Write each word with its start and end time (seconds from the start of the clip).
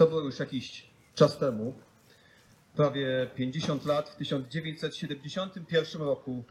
To 0.00 0.06
było 0.06 0.20
już 0.20 0.38
jakiś 0.38 0.90
czas 1.14 1.38
temu, 1.38 1.74
prawie 2.76 3.30
50 3.34 3.84
lat, 3.84 4.08
w 4.08 4.16
1971 4.16 6.02
roku, 6.02 6.44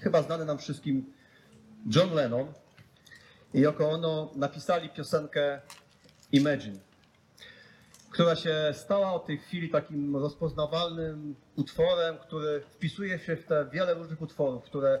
chyba 0.00 0.22
znany 0.22 0.44
nam 0.44 0.58
wszystkim 0.58 1.12
John 1.94 2.14
Lennon 2.14 2.52
i 3.54 3.60
Yoko 3.60 3.90
Ono 3.90 4.30
napisali 4.34 4.88
piosenkę 4.88 5.60
Imagine, 6.32 6.78
która 8.10 8.36
się 8.36 8.54
stała 8.72 9.12
od 9.12 9.26
tej 9.26 9.38
chwili 9.38 9.70
takim 9.70 10.16
rozpoznawalnym 10.16 11.34
utworem, 11.56 12.18
który 12.18 12.60
wpisuje 12.60 13.18
się 13.18 13.36
w 13.36 13.44
te 13.44 13.66
wiele 13.72 13.94
różnych 13.94 14.22
utworów, 14.22 14.64
które 14.64 15.00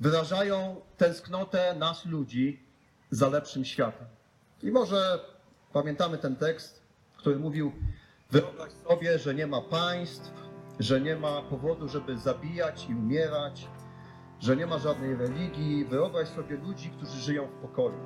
wyrażają 0.00 0.80
tęsknotę 0.96 1.74
nas 1.74 2.06
ludzi 2.06 2.62
za 3.10 3.28
lepszym 3.28 3.64
światem. 3.64 4.06
I 4.62 4.70
może 4.70 5.20
pamiętamy 5.72 6.18
ten 6.18 6.36
tekst, 6.36 6.85
który 7.16 7.38
mówił: 7.38 7.72
Wyobraź 8.30 8.72
sobie, 8.72 9.18
że 9.18 9.34
nie 9.34 9.46
ma 9.46 9.60
państw, 9.60 10.32
że 10.80 11.00
nie 11.00 11.16
ma 11.16 11.42
powodu, 11.42 11.88
żeby 11.88 12.18
zabijać 12.18 12.86
i 12.90 12.94
umierać, 12.94 13.68
że 14.40 14.56
nie 14.56 14.66
ma 14.66 14.78
żadnej 14.78 15.16
religii. 15.16 15.84
Wyobraź 15.84 16.28
sobie 16.28 16.56
ludzi, 16.56 16.90
którzy 16.90 17.20
żyją 17.20 17.46
w 17.46 17.52
pokoju. 17.52 17.98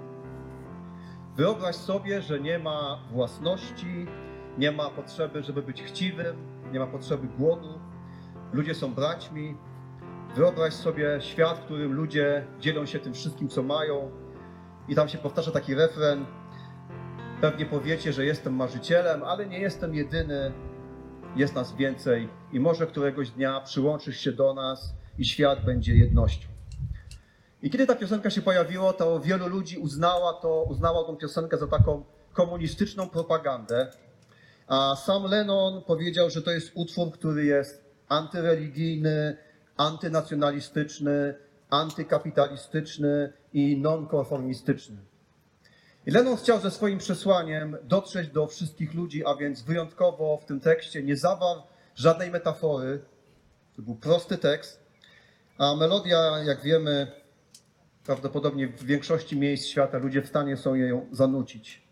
Wyobraź 1.37 1.77
sobie, 1.77 2.23
że 2.23 2.41
nie 2.41 2.59
ma 2.59 2.99
własności, 3.13 4.07
nie 4.59 4.73
ma 4.73 4.91
potrzeby, 4.91 5.43
żeby 5.43 5.63
być 5.63 5.83
chciwym, 5.83 6.37
nie 6.73 6.79
ma 6.79 6.87
potrzeby 6.87 7.29
głodu. 7.29 7.81
Ludzie 8.53 8.75
są 8.75 8.95
braćmi. 8.95 9.57
Wyobraź 10.37 10.75
sobie 10.75 11.21
świat, 11.21 11.59
w 11.59 11.65
którym 11.65 11.93
ludzie 11.93 12.47
dzielą 12.61 12.87
się 12.87 12.99
tym 12.99 13.15
wszystkim, 13.15 13.49
co 13.49 13.63
mają. 13.63 14.11
I 14.89 14.95
tam 14.95 15.09
się 15.09 15.19
powtarza 15.19 15.51
taki 15.51 15.75
refren. 15.75 16.27
Pewnie 17.41 17.67
powiecie, 17.67 18.13
że 18.13 18.25
jestem 18.25 18.55
marzycielem, 18.55 19.23
ale 19.23 19.47
nie 19.47 19.59
jestem 19.59 19.95
jedyny. 19.95 20.53
Jest 21.37 21.55
nas 21.55 21.77
więcej 21.77 22.29
i 22.53 22.61
może 22.61 22.87
któregoś 22.87 23.31
dnia 23.31 23.61
przyłączysz 23.61 24.21
się 24.21 24.33
do 24.33 24.55
nas 24.55 24.95
i 25.19 25.25
świat 25.25 25.65
będzie 25.65 25.95
jednością. 25.97 26.49
I 27.63 27.71
kiedy 27.71 27.87
ta 27.87 27.95
piosenka 27.95 28.31
się 28.31 28.43
pojawiła, 28.43 28.93
to 28.93 29.21
wielu 29.21 29.49
ludzi 29.49 29.79
uznała, 29.79 30.33
to, 30.33 30.63
uznało 30.63 31.05
tą 31.05 31.17
piosenkę 31.17 31.59
za 31.59 31.67
taką 31.67 32.05
komunistyczną 32.33 33.09
propagandę. 33.09 33.91
A 34.67 34.97
sam 34.97 35.25
Lennon 35.25 35.83
powiedział, 35.83 36.31
że 36.31 36.43
to 36.43 36.51
jest 36.51 36.73
utwór, 36.75 37.13
który 37.13 37.45
jest 37.45 37.85
antyreligijny, 38.09 39.37
antynacjonalistyczny, 39.77 41.35
antykapitalistyczny 41.71 43.33
i 43.53 43.77
nonkonformistyczny. 43.77 45.10
I 46.07 46.13
chciał 46.37 46.61
ze 46.61 46.71
swoim 46.71 46.99
przesłaniem 46.99 47.77
dotrzeć 47.83 48.29
do 48.29 48.47
wszystkich 48.47 48.95
ludzi, 48.95 49.27
a 49.27 49.35
więc 49.35 49.63
wyjątkowo 49.63 50.39
w 50.43 50.45
tym 50.45 50.61
tekście 50.61 51.03
nie 51.03 51.17
zawarł 51.17 51.63
żadnej 51.95 52.31
metafory. 52.31 53.05
To 53.77 53.83
był 53.83 53.95
prosty 53.95 54.39
tekst, 54.39 54.81
a 55.59 55.77
melodia, 55.77 56.39
jak 56.45 56.63
wiemy, 56.63 57.13
prawdopodobnie 58.05 58.69
w 58.69 58.85
większości 58.85 59.37
miejsc 59.37 59.67
świata 59.67 59.99
ludzie 59.99 60.23
w 60.23 60.29
stanie 60.29 60.57
są 60.57 60.75
ją 60.75 61.07
zanucić. 61.13 61.83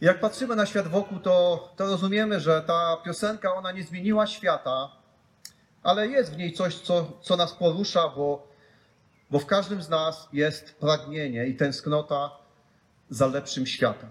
Jak 0.00 0.20
patrzymy 0.20 0.56
na 0.56 0.66
świat 0.66 0.88
wokół, 0.88 1.18
to, 1.18 1.68
to 1.76 1.86
rozumiemy, 1.86 2.40
że 2.40 2.62
ta 2.66 2.96
piosenka, 3.04 3.54
ona 3.54 3.72
nie 3.72 3.82
zmieniła 3.82 4.26
świata, 4.26 4.96
ale 5.82 6.08
jest 6.08 6.32
w 6.32 6.36
niej 6.36 6.52
coś, 6.52 6.74
co, 6.74 7.12
co 7.20 7.36
nas 7.36 7.52
porusza, 7.52 8.08
bo, 8.08 8.48
bo 9.30 9.38
w 9.38 9.46
każdym 9.46 9.82
z 9.82 9.88
nas 9.88 10.28
jest 10.32 10.74
pragnienie 10.74 11.46
i 11.46 11.56
tęsknota 11.56 12.39
za 13.10 13.26
lepszym 13.26 13.66
światem. 13.66 14.08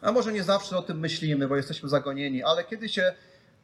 A 0.00 0.12
może 0.12 0.32
nie 0.32 0.42
zawsze 0.42 0.78
o 0.78 0.82
tym 0.82 0.98
myślimy, 0.98 1.48
bo 1.48 1.56
jesteśmy 1.56 1.88
zagonieni, 1.88 2.42
ale 2.42 2.64
kiedy 2.64 2.88
się 2.88 3.14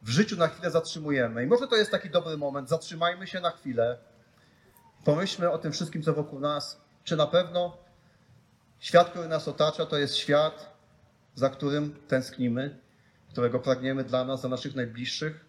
w 0.01 0.09
życiu 0.09 0.37
na 0.37 0.47
chwilę 0.47 0.71
zatrzymujemy, 0.71 1.43
i 1.43 1.47
może 1.47 1.67
to 1.67 1.75
jest 1.75 1.91
taki 1.91 2.09
dobry 2.09 2.37
moment, 2.37 2.69
zatrzymajmy 2.69 3.27
się 3.27 3.39
na 3.39 3.51
chwilę, 3.51 3.97
pomyślmy 5.05 5.51
o 5.51 5.57
tym 5.57 5.71
wszystkim, 5.71 6.03
co 6.03 6.13
wokół 6.13 6.39
nas, 6.39 6.81
czy 7.03 7.15
na 7.15 7.27
pewno 7.27 7.77
świat, 8.79 9.09
który 9.09 9.27
nas 9.27 9.47
otacza, 9.47 9.85
to 9.85 9.97
jest 9.97 10.15
świat, 10.15 10.77
za 11.35 11.49
którym 11.49 11.95
tęsknimy, 12.07 12.79
którego 13.31 13.59
pragniemy 13.59 14.03
dla 14.03 14.25
nas, 14.25 14.41
dla 14.41 14.49
naszych 14.49 14.75
najbliższych. 14.75 15.45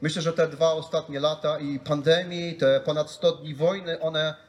Myślę, 0.00 0.22
że 0.22 0.32
te 0.32 0.48
dwa 0.48 0.72
ostatnie 0.72 1.20
lata 1.20 1.58
i 1.58 1.80
pandemii, 1.80 2.54
te 2.54 2.80
ponad 2.80 3.10
100 3.10 3.32
dni 3.32 3.54
wojny, 3.54 4.00
one 4.00 4.47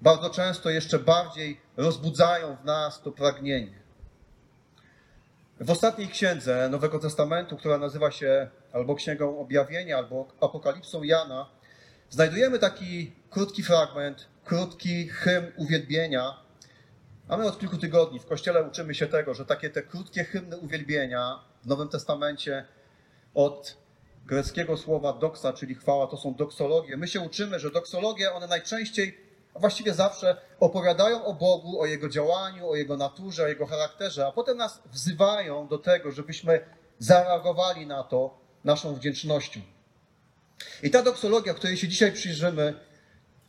bardzo 0.00 0.30
często 0.30 0.70
jeszcze 0.70 0.98
bardziej 0.98 1.60
rozbudzają 1.76 2.56
w 2.56 2.64
nas 2.64 3.02
to 3.02 3.12
pragnienie. 3.12 3.86
W 5.60 5.70
ostatniej 5.70 6.08
księdze 6.08 6.68
Nowego 6.68 6.98
Testamentu, 6.98 7.56
która 7.56 7.78
nazywa 7.78 8.10
się 8.10 8.48
albo 8.72 8.94
Księgą 8.94 9.38
Objawienia, 9.38 9.96
albo 9.96 10.28
Apokalipsą 10.40 11.02
Jana, 11.02 11.50
znajdujemy 12.10 12.58
taki 12.58 13.12
krótki 13.30 13.62
fragment, 13.62 14.28
krótki 14.44 15.08
hymn 15.08 15.52
uwielbienia. 15.56 16.34
A 17.28 17.36
my 17.36 17.46
od 17.46 17.58
kilku 17.58 17.78
tygodni 17.78 18.18
w 18.20 18.26
Kościele 18.26 18.62
uczymy 18.62 18.94
się 18.94 19.06
tego, 19.06 19.34
że 19.34 19.44
takie 19.44 19.70
te 19.70 19.82
krótkie 19.82 20.24
hymny 20.24 20.56
uwielbienia 20.56 21.40
w 21.62 21.66
Nowym 21.66 21.88
Testamencie 21.88 22.64
od 23.34 23.76
greckiego 24.26 24.76
słowa 24.76 25.12
doksa, 25.12 25.52
czyli 25.52 25.74
chwała, 25.74 26.06
to 26.06 26.16
są 26.16 26.34
doksologie. 26.34 26.96
My 26.96 27.08
się 27.08 27.20
uczymy, 27.20 27.60
że 27.60 27.70
doksologie, 27.70 28.32
one 28.32 28.46
najczęściej, 28.46 29.25
a 29.56 29.58
właściwie 29.58 29.94
zawsze 29.94 30.36
opowiadają 30.60 31.24
o 31.24 31.34
Bogu, 31.34 31.80
o 31.80 31.86
Jego 31.86 32.08
działaniu, 32.08 32.68
o 32.68 32.76
Jego 32.76 32.96
naturze, 32.96 33.44
o 33.44 33.46
Jego 33.46 33.66
charakterze, 33.66 34.26
a 34.26 34.32
potem 34.32 34.56
nas 34.56 34.82
wzywają 34.92 35.68
do 35.68 35.78
tego, 35.78 36.12
żebyśmy 36.12 36.60
zareagowali 36.98 37.86
na 37.86 38.02
to 38.02 38.38
naszą 38.64 38.94
wdzięcznością. 38.94 39.60
I 40.82 40.90
ta 40.90 41.02
doksologia, 41.02 41.54
której 41.54 41.76
się 41.76 41.88
dzisiaj 41.88 42.12
przyjrzymy, 42.12 42.74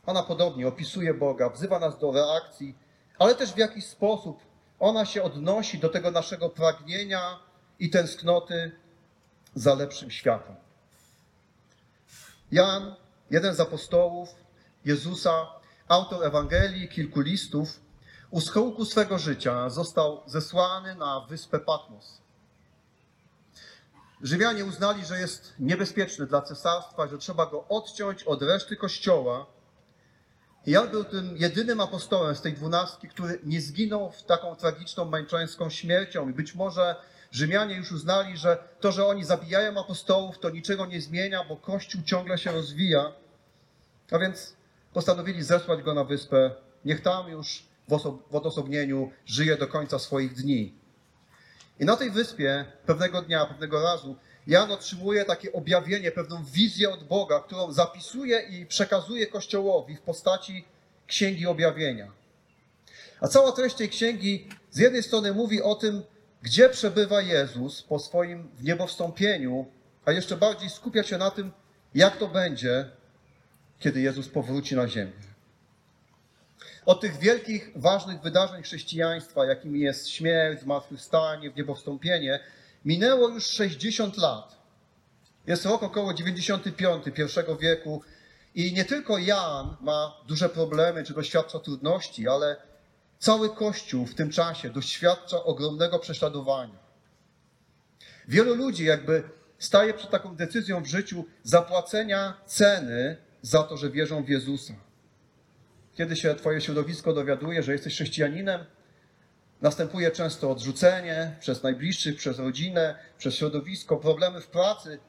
ona 0.06 0.24
podobnie 0.24 0.68
opisuje 0.68 1.14
Boga, 1.14 1.50
wzywa 1.50 1.80
nas 1.80 2.00
do 2.00 2.12
reakcji, 2.12 2.78
ale 3.20 3.36
też 3.36 3.54
w 3.54 3.58
jakiś 3.58 3.86
sposób 3.86 4.40
ona 4.80 5.06
się 5.06 5.24
odnosi 5.24 5.80
do 5.80 5.90
tego 5.90 6.12
naszego 6.12 6.50
pragnienia 6.50 7.40
i 7.80 7.90
tęsknoty 7.90 8.72
za 9.56 9.76
lepszym 9.76 10.12
światem. 10.12 10.56
Jan, 12.52 12.96
jeden 13.32 13.56
z 13.56 13.60
apostołów 13.60 14.30
Jezusa, 14.86 15.57
autor 15.88 16.26
Ewangelii, 16.26 16.90
kilku 16.90 17.22
listów, 17.22 17.80
u 18.30 18.42
schyłku 18.42 18.86
swego 18.86 19.20
życia 19.20 19.70
został 19.70 20.24
zesłany 20.26 20.96
na 20.96 21.20
wyspę 21.20 21.60
Patmos. 21.60 22.22
Rzymianie 24.22 24.66
uznali, 24.66 25.06
że 25.06 25.20
jest 25.20 25.54
niebezpieczny 25.60 26.26
dla 26.26 26.42
cesarstwa, 26.42 27.08
że 27.08 27.18
trzeba 27.18 27.46
go 27.46 27.68
odciąć 27.68 28.24
od 28.24 28.42
reszty 28.42 28.76
kościoła. 28.76 29.46
Jan 30.66 30.90
był 30.90 31.04
tym 31.04 31.38
jedynym 31.38 31.82
apostołem 31.82 32.36
z 32.36 32.42
tej 32.42 32.54
dwunastki, 32.54 33.08
który 33.08 33.40
nie 33.44 33.62
zginął 33.62 34.12
w 34.12 34.24
taką 34.24 34.56
tragiczną, 34.56 35.06
męczeńską 35.06 35.70
śmiercią. 35.70 36.30
I 36.30 36.34
być 36.34 36.56
może 36.56 36.96
Rzymianie 37.32 37.76
już 37.76 37.92
uznali, 37.92 38.38
że 38.38 38.58
to, 38.80 38.92
że 38.92 39.06
oni 39.06 39.24
zabijają 39.24 39.80
apostołów, 39.80 40.40
to 40.40 40.50
niczego 40.50 40.86
nie 40.86 41.02
zmienia, 41.02 41.44
bo 41.44 41.58
Kościół 41.58 42.02
ciągle 42.02 42.38
się 42.38 42.52
rozwija. 42.52 43.12
A 44.12 44.20
więc 44.20 44.56
postanowili 44.94 45.44
zesłać 45.44 45.82
go 45.82 45.94
na 45.94 46.04
wyspę. 46.04 46.52
Niech 46.86 47.02
tam 47.02 47.32
już 47.32 47.64
w, 47.88 47.92
oso- 47.92 48.18
w 48.32 48.36
odosobnieniu 48.36 49.12
żyje 49.26 49.58
do 49.58 49.68
końca 49.68 50.00
swoich 50.00 50.34
dni. 50.34 50.74
I 51.80 51.86
na 51.86 51.96
tej 51.96 52.12
wyspie 52.12 52.66
pewnego 52.86 53.22
dnia, 53.22 53.46
pewnego 53.46 53.84
razu 53.84 54.16
Jan 54.48 54.72
otrzymuje 54.72 55.26
takie 55.26 55.54
objawienie, 55.54 56.12
pewną 56.12 56.44
wizję 56.44 56.90
od 56.90 57.04
Boga, 57.04 57.40
którą 57.40 57.72
zapisuje 57.72 58.40
i 58.40 58.66
przekazuje 58.66 59.28
Kościołowi 59.28 59.96
w 59.96 60.02
postaci 60.02 60.66
Księgi 61.08 61.48
Objawienia. 61.48 62.12
A 63.22 63.28
cała 63.28 63.52
treść 63.52 63.76
tej 63.76 63.90
księgi 63.90 64.50
z 64.72 64.78
jednej 64.78 65.04
strony 65.04 65.34
mówi 65.34 65.62
o 65.62 65.76
tym, 65.76 66.04
gdzie 66.42 66.70
przebywa 66.70 67.22
Jezus 67.22 67.84
po 67.84 68.00
swoim 68.00 68.48
wniebowstąpieniu, 68.48 69.66
a 70.06 70.12
jeszcze 70.12 70.38
bardziej 70.38 70.70
skupia 70.70 71.04
się 71.04 71.18
na 71.18 71.32
tym, 71.32 71.52
jak 71.96 72.18
to 72.18 72.28
będzie, 72.28 72.90
kiedy 73.80 74.02
Jezus 74.02 74.30
powróci 74.30 74.76
na 74.76 74.88
ziemię. 74.88 75.12
Od 76.86 77.02
tych 77.02 77.18
wielkich, 77.18 77.72
ważnych 77.76 78.22
wydarzeń 78.22 78.64
chrześcijaństwa, 78.64 79.46
jakimi 79.46 79.80
jest 79.80 80.10
śmierć, 80.10 80.62
zmartwychwstanie, 80.62 81.52
wniebowstąpienie, 81.52 82.40
minęło 82.86 83.30
już 83.30 83.46
60 83.46 84.18
lat. 84.18 84.58
Jest 85.48 85.66
rok 85.66 85.84
około 85.84 86.14
95 86.14 87.04
I 87.08 87.62
wieku 87.62 88.02
i 88.56 88.74
nie 88.74 88.86
tylko 88.86 89.18
Jan 89.18 89.76
ma 89.82 90.18
duże 90.28 90.50
problemy 90.50 91.04
czy 91.04 91.14
doświadcza 91.14 91.60
trudności, 91.60 92.28
ale 92.28 92.56
cały 93.20 93.56
Kościół 93.56 94.06
w 94.06 94.16
tym 94.16 94.30
czasie 94.30 94.70
doświadcza 94.70 95.44
ogromnego 95.44 96.00
prześladowania. 96.00 96.80
Wielu 98.28 98.56
ludzi 98.56 98.86
jakby 98.86 99.24
staje 99.60 99.94
przed 99.94 100.10
taką 100.10 100.36
decyzją 100.36 100.84
w 100.84 100.88
życiu 100.88 101.26
zapłacenia 101.44 102.34
ceny 102.46 103.27
za 103.42 103.64
to, 103.64 103.78
że 103.78 103.90
wierzą 103.90 104.24
w 104.24 104.30
Jezusa. 104.30 104.74
Kiedy 105.96 106.16
się 106.16 106.36
Twoje 106.36 106.62
środowisko 106.62 107.14
dowiaduje, 107.14 107.64
że 107.64 107.72
jesteś 107.72 107.94
chrześcijaninem, 107.94 108.66
Następuje 109.62 110.12
często 110.12 110.52
odrzucenie 110.52 111.36
przez 111.40 111.64
najbliższych, 111.64 112.16
przez 112.16 112.40
rodzinę, 112.40 112.96
przez 113.18 113.36
środowisko, 113.36 113.98
problemy 113.98 114.42
w 114.42 114.48
pracy, 114.48 115.00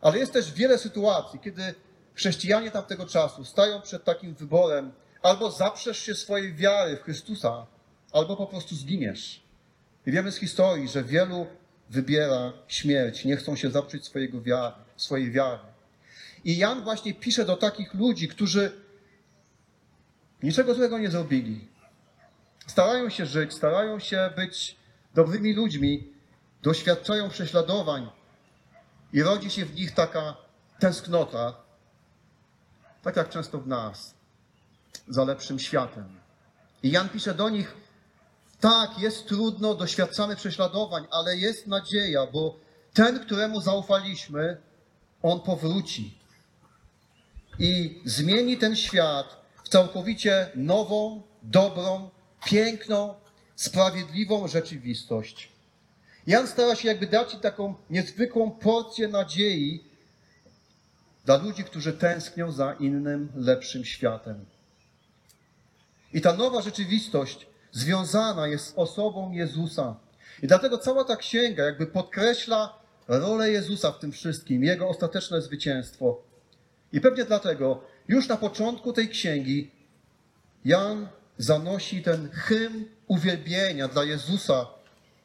ale 0.00 0.18
jest 0.18 0.32
też 0.32 0.52
wiele 0.52 0.78
sytuacji, 0.78 1.40
kiedy 1.40 1.74
chrześcijanie 2.14 2.70
tamtego 2.70 3.06
czasu 3.06 3.44
stają 3.44 3.82
przed 3.82 4.04
takim 4.04 4.34
wyborem: 4.34 4.92
albo 5.22 5.50
zaprzesz 5.50 5.98
się 5.98 6.14
swojej 6.14 6.54
wiary 6.54 6.96
w 6.96 7.02
Chrystusa, 7.02 7.66
albo 8.12 8.36
po 8.36 8.46
prostu 8.46 8.74
zginiesz. 8.74 9.42
I 10.06 10.12
wiemy 10.12 10.32
z 10.32 10.36
historii, 10.36 10.88
że 10.88 11.04
wielu 11.04 11.46
wybiera 11.90 12.52
śmierć, 12.68 13.24
nie 13.24 13.36
chcą 13.36 13.56
się 13.56 13.70
zaprzeć 13.70 14.04
swojego 14.04 14.42
wiary, 14.42 14.74
swojej 14.96 15.30
wiary. 15.30 15.67
I 16.48 16.56
Jan 16.56 16.82
właśnie 16.82 17.14
pisze 17.14 17.44
do 17.44 17.56
takich 17.56 17.94
ludzi, 17.94 18.28
którzy 18.28 18.72
niczego 20.42 20.74
złego 20.74 20.98
nie 20.98 21.10
zrobili. 21.10 21.68
Starają 22.66 23.10
się 23.10 23.26
żyć, 23.26 23.54
starają 23.54 23.98
się 23.98 24.30
być 24.36 24.76
dobrymi 25.14 25.54
ludźmi, 25.54 26.12
doświadczają 26.62 27.28
prześladowań 27.28 28.10
i 29.12 29.22
rodzi 29.22 29.50
się 29.50 29.64
w 29.64 29.74
nich 29.74 29.94
taka 29.94 30.36
tęsknota, 30.78 31.54
tak 33.02 33.16
jak 33.16 33.28
często 33.28 33.58
w 33.58 33.66
nas, 33.66 34.14
za 35.08 35.24
lepszym 35.24 35.58
światem. 35.58 36.20
I 36.82 36.90
Jan 36.90 37.08
pisze 37.08 37.34
do 37.34 37.48
nich, 37.48 37.76
tak, 38.60 38.98
jest 38.98 39.28
trudno, 39.28 39.74
doświadczamy 39.74 40.36
prześladowań, 40.36 41.06
ale 41.10 41.36
jest 41.36 41.66
nadzieja, 41.66 42.26
bo 42.26 42.56
ten, 42.94 43.20
któremu 43.20 43.60
zaufaliśmy, 43.60 44.56
on 45.22 45.40
powróci 45.40 46.17
i 47.58 48.00
zmieni 48.04 48.56
ten 48.56 48.76
świat 48.76 49.36
w 49.64 49.68
całkowicie 49.68 50.50
nową, 50.54 51.22
dobrą, 51.42 52.10
piękną, 52.44 53.14
sprawiedliwą 53.56 54.48
rzeczywistość. 54.48 55.52
Jan 56.26 56.46
stara 56.46 56.74
się 56.74 56.88
jakby 56.88 57.06
dać 57.06 57.30
ci 57.30 57.38
taką 57.38 57.74
niezwykłą 57.90 58.50
porcję 58.50 59.08
nadziei 59.08 59.84
dla 61.24 61.36
ludzi, 61.36 61.64
którzy 61.64 61.92
tęsknią 61.92 62.52
za 62.52 62.72
innym, 62.72 63.28
lepszym 63.36 63.84
światem. 63.84 64.44
I 66.12 66.20
ta 66.20 66.36
nowa 66.36 66.62
rzeczywistość 66.62 67.46
związana 67.72 68.48
jest 68.48 68.66
z 68.66 68.72
osobą 68.76 69.32
Jezusa. 69.32 69.96
I 70.42 70.46
dlatego 70.46 70.78
cała 70.78 71.04
ta 71.04 71.16
księga 71.16 71.64
jakby 71.64 71.86
podkreśla 71.86 72.78
rolę 73.08 73.50
Jezusa 73.50 73.92
w 73.92 73.98
tym 73.98 74.12
wszystkim, 74.12 74.64
jego 74.64 74.88
ostateczne 74.88 75.42
zwycięstwo. 75.42 76.27
I 76.92 77.00
pewnie 77.00 77.24
dlatego 77.24 77.80
już 78.08 78.28
na 78.28 78.36
początku 78.36 78.92
tej 78.92 79.08
księgi 79.08 79.70
Jan 80.64 81.08
zanosi 81.38 82.02
ten 82.02 82.28
hymn 82.30 82.84
uwielbienia 83.06 83.88
dla 83.88 84.04
Jezusa, 84.04 84.66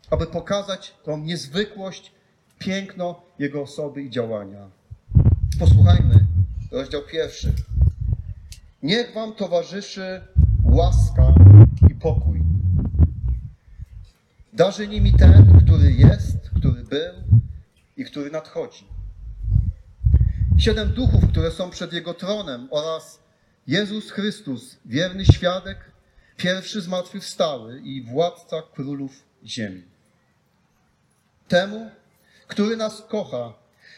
aby 0.09 0.27
pokazać 0.27 0.93
tą 1.03 1.17
niezwykłość, 1.17 2.11
piękno 2.59 3.21
Jego 3.39 3.61
osoby 3.61 4.01
i 4.01 4.09
działania. 4.09 4.69
Posłuchajmy, 5.59 6.25
rozdział 6.71 7.01
pierwszy. 7.11 7.53
Niech 8.83 9.13
Wam 9.13 9.33
towarzyszy 9.33 10.21
łaska 10.63 11.33
i 11.91 11.95
pokój. 11.95 12.43
Darzy 14.53 14.87
nimi 14.87 15.13
ten, 15.13 15.59
który 15.65 15.93
jest, 15.93 16.49
który 16.49 16.83
był 16.83 17.39
i 17.97 18.05
który 18.05 18.31
nadchodzi. 18.31 18.92
Siedem 20.63 20.93
duchów, 20.93 21.27
które 21.31 21.51
są 21.51 21.69
przed 21.69 21.93
Jego 21.93 22.13
tronem 22.13 22.67
oraz 22.71 23.19
Jezus 23.67 24.11
Chrystus, 24.11 24.77
wierny 24.85 25.25
świadek, 25.25 25.77
pierwszy 26.37 26.81
zmartwychwstały 26.81 27.79
i 27.79 28.01
władca 28.01 28.61
królów 28.73 29.11
ziemi. 29.45 29.83
Temu, 31.47 31.89
który 32.47 32.77
nas 32.77 33.01
kocha 33.01 33.53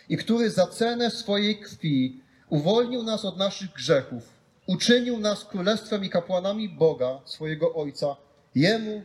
i 0.09 0.17
który 0.17 0.49
za 0.49 0.67
cenę 0.67 1.11
swojej 1.11 1.59
krwi 1.59 2.21
uwolnił 2.49 3.03
nas 3.03 3.25
od 3.25 3.37
naszych 3.37 3.71
grzechów, 3.71 4.29
uczynił 4.67 5.19
nas 5.19 5.45
królestwem 5.45 6.05
i 6.05 6.09
kapłanami 6.09 6.69
Boga, 6.69 7.19
swojego 7.25 7.73
Ojca, 7.73 8.15
Jemu 8.55 9.03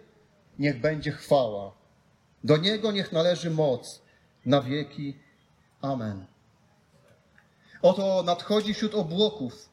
niech 0.59 0.81
będzie 0.81 1.13
chwała. 1.13 1.73
Do 2.45 2.57
Niego 2.57 2.93
niech 2.93 3.13
należy 3.13 3.51
moc 3.51 4.03
na 4.47 4.63
wieki. 4.63 5.17
Amen. 5.83 6.40
Oto 7.83 8.23
nadchodzi 8.23 8.75
wśród 8.75 8.95
obłoków. 8.95 9.69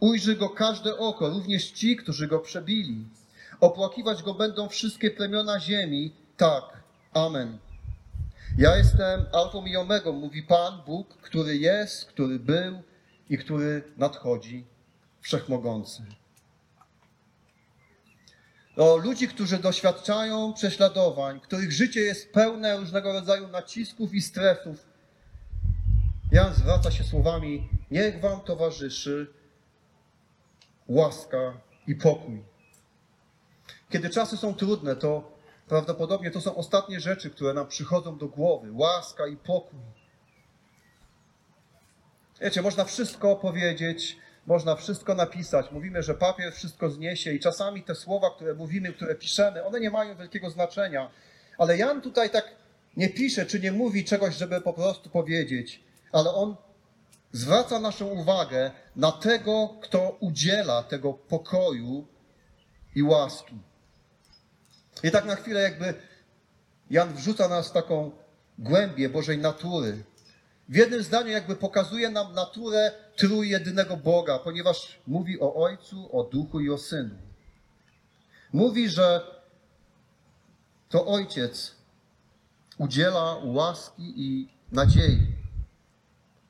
Ujrzy 0.00 0.36
go 0.36 0.48
każde 0.48 0.98
oko, 0.98 1.28
również 1.28 1.70
ci, 1.70 1.96
którzy 1.96 2.26
go 2.26 2.38
przebili. 2.38 3.04
Opłakiwać 3.60 4.22
go 4.22 4.34
będą 4.34 4.68
wszystkie 4.68 5.10
plemiona 5.10 5.60
ziemi. 5.60 6.12
Tak. 6.36 6.64
Amen. 7.14 7.58
Ja 8.58 8.76
jestem 8.76 9.26
Alfą 9.32 9.66
i 9.66 9.76
Omegą, 9.76 10.12
mówi 10.12 10.42
Pan 10.42 10.82
Bóg, 10.86 11.16
który 11.16 11.56
jest, 11.56 12.04
który 12.04 12.38
był 12.38 12.82
i 13.30 13.38
który 13.38 13.82
nadchodzi, 13.96 14.64
wszechmogący. 15.20 16.02
O 18.76 18.96
ludzi, 18.96 19.28
którzy 19.28 19.58
doświadczają 19.58 20.52
prześladowań, 20.52 21.40
których 21.40 21.72
życie 21.72 22.00
jest 22.00 22.32
pełne 22.32 22.76
różnego 22.76 23.12
rodzaju 23.12 23.48
nacisków 23.48 24.14
i 24.14 24.22
stresów. 24.22 24.86
Jan 26.32 26.54
zwraca 26.54 26.90
się 26.90 27.04
słowami: 27.04 27.68
Niech 27.90 28.20
wam 28.20 28.40
towarzyszy 28.40 29.26
łaska 30.88 31.60
i 31.86 31.94
pokój. 31.94 32.44
Kiedy 33.90 34.10
czasy 34.10 34.36
są 34.36 34.54
trudne, 34.54 34.96
to 34.96 35.32
prawdopodobnie 35.68 36.30
to 36.30 36.40
są 36.40 36.56
ostatnie 36.56 37.00
rzeczy, 37.00 37.30
które 37.30 37.54
nam 37.54 37.66
przychodzą 37.66 38.18
do 38.18 38.28
głowy: 38.28 38.68
łaska 38.72 39.26
i 39.26 39.36
pokój. 39.36 39.78
Wiecie, 42.40 42.62
można 42.62 42.84
wszystko 42.84 43.36
powiedzieć, 43.36 44.16
można 44.46 44.76
wszystko 44.76 45.14
napisać. 45.14 45.70
Mówimy, 45.72 46.02
że 46.02 46.14
papier 46.14 46.52
wszystko 46.52 46.90
zniesie, 46.90 47.32
i 47.32 47.40
czasami 47.40 47.82
te 47.82 47.94
słowa, 47.94 48.30
które 48.30 48.54
mówimy, 48.54 48.92
które 48.92 49.14
piszemy, 49.14 49.64
one 49.64 49.80
nie 49.80 49.90
mają 49.90 50.16
wielkiego 50.16 50.50
znaczenia. 50.50 51.10
Ale 51.58 51.78
Jan 51.78 52.00
tutaj 52.00 52.30
tak 52.30 52.44
nie 52.96 53.08
pisze, 53.08 53.46
czy 53.46 53.60
nie 53.60 53.72
mówi 53.72 54.04
czegoś, 54.04 54.34
żeby 54.36 54.60
po 54.60 54.72
prostu 54.72 55.10
powiedzieć, 55.10 55.87
ale 56.12 56.34
on 56.34 56.56
zwraca 57.32 57.80
naszą 57.80 58.06
uwagę 58.06 58.70
na 58.96 59.12
tego, 59.12 59.68
kto 59.82 60.16
udziela 60.20 60.82
tego 60.82 61.12
pokoju 61.12 62.06
i 62.94 63.02
łaski. 63.02 63.58
I 65.02 65.10
tak 65.10 65.24
na 65.24 65.36
chwilę, 65.36 65.60
jakby 65.60 65.94
Jan 66.90 67.14
wrzuca 67.14 67.48
nas 67.48 67.68
w 67.68 67.72
taką 67.72 68.10
głębię 68.58 69.08
Bożej 69.08 69.38
natury. 69.38 70.04
W 70.68 70.76
jednym 70.76 71.02
zdaniu, 71.02 71.28
jakby 71.28 71.56
pokazuje 71.56 72.10
nam 72.10 72.34
naturę 72.34 72.92
trójjedynego 73.16 73.96
Boga, 73.96 74.38
ponieważ 74.38 74.98
mówi 75.06 75.40
o 75.40 75.54
Ojcu, 75.54 76.18
o 76.18 76.24
Duchu 76.24 76.60
i 76.60 76.70
o 76.70 76.78
Synu. 76.78 77.14
Mówi, 78.52 78.88
że 78.88 79.20
to 80.88 81.06
Ojciec 81.06 81.74
udziela 82.78 83.36
łaski 83.44 84.12
i 84.16 84.48
nadziei. 84.72 85.37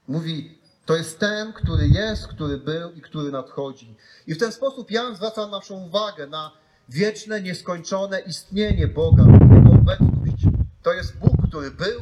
Mówi, 0.08 0.58
to 0.86 0.96
jest 0.96 1.18
ten, 1.18 1.52
który 1.52 1.88
jest, 1.88 2.26
który 2.26 2.58
był 2.58 2.92
i 2.92 3.00
który 3.00 3.30
nadchodzi. 3.30 3.96
I 4.26 4.34
w 4.34 4.38
ten 4.38 4.52
sposób 4.52 4.90
Jan 4.90 5.16
zwraca 5.16 5.46
naszą 5.46 5.74
uwagę 5.74 6.26
na 6.26 6.50
wieczne, 6.88 7.42
nieskończone 7.42 8.20
istnienie 8.20 8.88
Boga, 8.88 9.24
Jego 9.24 9.70
obecność. 9.70 10.44
To 10.82 10.92
jest 10.92 11.16
Bóg, 11.16 11.48
który 11.48 11.70
był, 11.70 12.00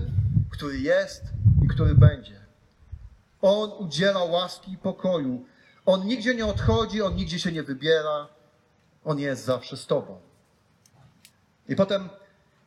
który 0.51 0.79
jest 0.79 1.25
i 1.65 1.69
który 1.69 1.95
będzie. 1.95 2.41
On 3.43 3.73
udziela 3.79 4.25
łaski 4.25 4.73
i 4.73 4.79
pokoju. 4.79 5.45
On 5.87 6.07
nigdzie 6.07 6.35
nie 6.35 6.47
odchodzi, 6.47 7.03
on 7.03 7.15
nigdzie 7.15 7.39
się 7.39 7.53
nie 7.53 7.63
wybiera. 7.63 8.29
On 9.05 9.19
jest 9.19 9.45
zawsze 9.45 9.77
z 9.77 9.87
Tobą. 9.87 10.21
I 11.69 11.77
potem 11.77 12.09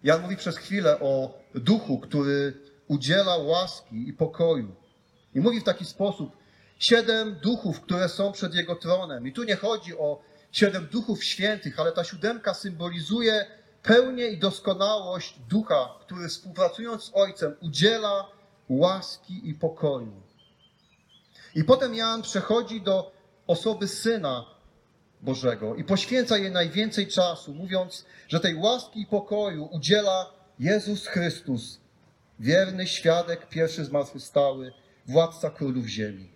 Jan 0.04 0.22
mówi 0.22 0.38
przez 0.38 0.58
chwilę 0.58 1.00
o 1.00 1.40
duchu, 1.56 2.00
który 2.00 2.54
udziela 2.88 3.38
łaski 3.38 4.10
i 4.10 4.14
pokoju. 4.14 4.76
I 5.36 5.40
mówi 5.40 5.60
w 5.60 5.64
taki 5.64 5.86
sposób: 5.86 6.38
siedem 6.80 7.36
duchów, 7.36 7.82
które 7.82 8.10
są 8.10 8.32
przed 8.32 8.54
jego 8.54 8.76
tronem. 8.76 9.28
I 9.28 9.34
tu 9.34 9.44
nie 9.44 9.56
chodzi 9.56 9.98
o 9.98 10.22
siedem 10.52 10.88
duchów 10.92 11.24
świętych, 11.24 11.80
ale 11.80 11.92
ta 11.92 12.04
siódemka 12.04 12.54
symbolizuje 12.54 13.46
pełnię 13.84 14.28
i 14.28 14.38
doskonałość 14.38 15.40
ducha, 15.50 15.96
który 16.02 16.28
współpracując 16.28 17.04
z 17.04 17.12
Ojcem 17.14 17.56
udziela 17.62 18.28
łaski 18.70 19.50
i 19.50 19.54
pokoju. 19.54 20.22
I 21.56 21.64
potem 21.64 21.96
Jan 21.96 22.22
przechodzi 22.22 22.82
do 22.82 23.12
osoby 23.48 23.88
Syna 23.88 24.46
Bożego 25.22 25.76
i 25.76 25.84
poświęca 25.84 26.38
jej 26.38 26.52
najwięcej 26.52 27.08
czasu, 27.08 27.54
mówiąc, 27.54 28.06
że 28.28 28.40
tej 28.40 28.56
łaski 28.56 29.02
i 29.02 29.06
pokoju 29.06 29.70
udziela 29.72 30.32
Jezus 30.60 31.08
Chrystus, 31.08 31.80
wierny 32.40 32.88
świadek, 32.88 33.50
pierwszy 33.50 33.86
zmartwychwstały, 33.86 34.74
władca 35.10 35.50
królów 35.50 35.86
ziemi. 35.86 36.30